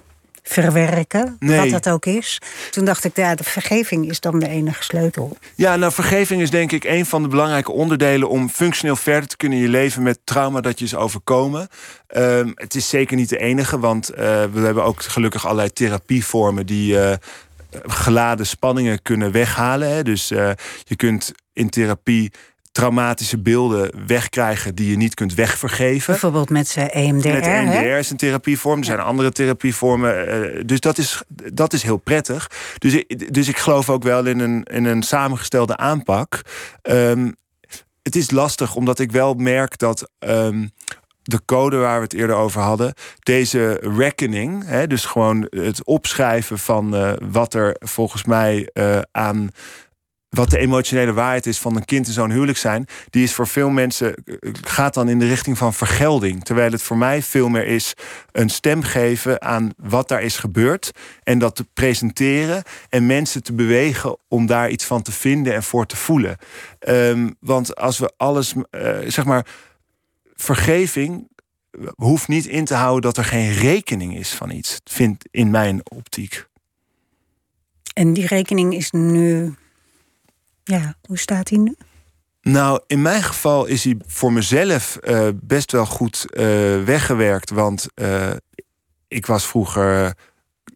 [0.50, 1.58] verwerken, Nee.
[1.58, 2.42] wat dat ook is.
[2.70, 5.38] Toen dacht ik, ja, de vergeving is dan de enige sleutel.
[5.56, 9.38] Ja, nou, vergeving is denk ik een van de belangrijke onderdelen om functioneel verder te
[9.38, 11.68] kunnen je leven met trauma dat je is overkomen.
[12.08, 16.66] Ehm, het is zeker niet de enige, want eh, we hebben ook gelukkig allerlei therapievormen
[16.66, 17.18] die eh,
[17.84, 19.90] geladen spanningen kunnen weghalen.
[19.90, 20.04] Hè.
[20.04, 20.52] Dus eh,
[20.84, 22.32] je kunt in therapie
[22.72, 26.12] traumatische beelden wegkrijgen die je niet kunt wegvergeven.
[26.12, 27.28] Bijvoorbeeld met zijn EMDR.
[27.30, 27.52] Met hè?
[27.60, 28.80] EMDR is een therapievorm.
[28.80, 30.28] Er zijn andere therapievormen.
[30.28, 31.22] eh, dus dat is,
[31.54, 32.52] dat is heel prettig.
[32.78, 36.42] Dus, ik- dus ik geloof ook wel in een, in een samengestelde aanpak.
[36.82, 37.32] Ehm,
[38.04, 40.10] het is lastig, omdat ik wel merk dat.
[40.20, 40.68] ehm,
[41.24, 46.60] de code waar we het eerder over hadden, deze reckoning, hè, dus gewoon het opschrijven
[46.60, 49.50] van eh, wat er volgens mij eh, aan
[50.30, 53.48] wat de emotionele waarheid is van een kind in zo'n huwelijk zijn, die is voor
[53.48, 56.44] veel mensen eh, gaat dan in de richting van vergelding.
[56.44, 57.94] Terwijl het voor mij veel meer is
[58.32, 60.92] een stem geven aan wat daar is gebeurd
[61.24, 65.64] en dat te presenteren en mensen te bewegen om daar iets van te vinden en
[65.64, 66.38] voor te voelen.
[66.80, 69.46] Ehm, want als we alles, eh, zeg maar,
[70.36, 71.28] vergeving
[71.96, 75.82] hoeft niet in te houden dat er geen rekening is van iets, vindt in mijn
[75.84, 76.48] optiek.
[77.94, 79.54] En die rekening is nu.
[80.70, 81.76] Ja, hoe staat die nu?
[82.42, 86.46] Nou, in mijn geval is hij voor mezelf eh, best wel goed eh,
[86.84, 87.50] weggewerkt.
[87.50, 88.32] Want eh,
[89.08, 90.14] ik was vroeger,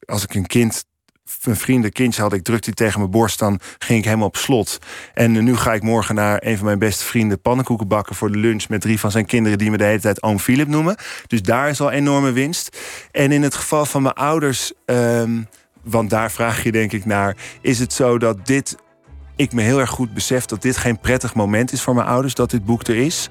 [0.05, 0.85] als ik een kind,
[1.43, 4.27] een vriend, een kindje had, ik drukte die tegen mijn borst, dan ging ik helemaal
[4.27, 4.79] op slot.
[5.13, 8.37] En nu ga ik morgen naar een van mijn beste vrienden pannenkoeken bakken voor de
[8.37, 10.95] lunch met drie van zijn kinderen die me de hele tijd oom Philip noemen.
[11.27, 12.77] Dus daar is al enorme winst.
[13.11, 14.73] En in het geval van mijn ouders.
[14.85, 15.41] ehm,
[15.83, 17.37] want daar vraag je denk ik naar.
[17.61, 18.75] Is het zo dat dit.
[19.35, 22.33] Ik me heel erg goed besef dat dit geen prettig moment is voor mijn ouders,
[22.33, 23.29] dat dit boek er is.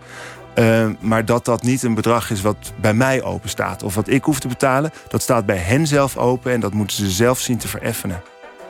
[0.59, 3.83] Uh, maar dat dat niet een bedrag is wat bij mij open staat.
[3.83, 4.91] Of wat ik hoef te betalen.
[5.09, 8.23] Dat staat bij hen zelf open en dat moeten ze zelf zien te vereffenen.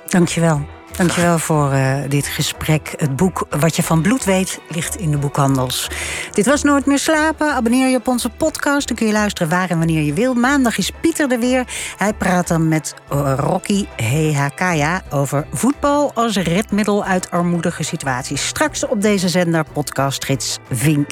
[0.09, 0.67] Dankjewel.
[0.97, 2.95] Dankjewel voor uh, dit gesprek.
[2.97, 5.91] Het boek Wat je van bloed weet ligt in de boekhandels.
[6.33, 7.55] Dit was Nooit meer slapen.
[7.55, 8.89] Abonneer je op onze podcast.
[8.89, 10.35] Dan kun je luisteren waar en wanneer je wil.
[10.35, 11.65] Maandag is Pieter er weer.
[11.97, 18.47] Hij praat dan met uh, Rocky Hehakaya over voetbal als redmiddel uit armoedige situaties.
[18.47, 21.11] Straks op deze zender podcastgids Vink.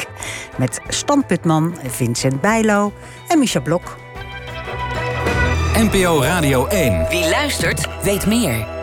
[0.56, 2.92] Met Stan Putman, Vincent Bijlo
[3.28, 3.96] en Micha Blok.
[5.74, 7.06] NPO Radio 1.
[7.08, 8.79] Wie luistert, weet meer.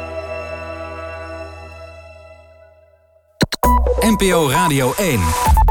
[4.04, 5.67] NPO Radio 1.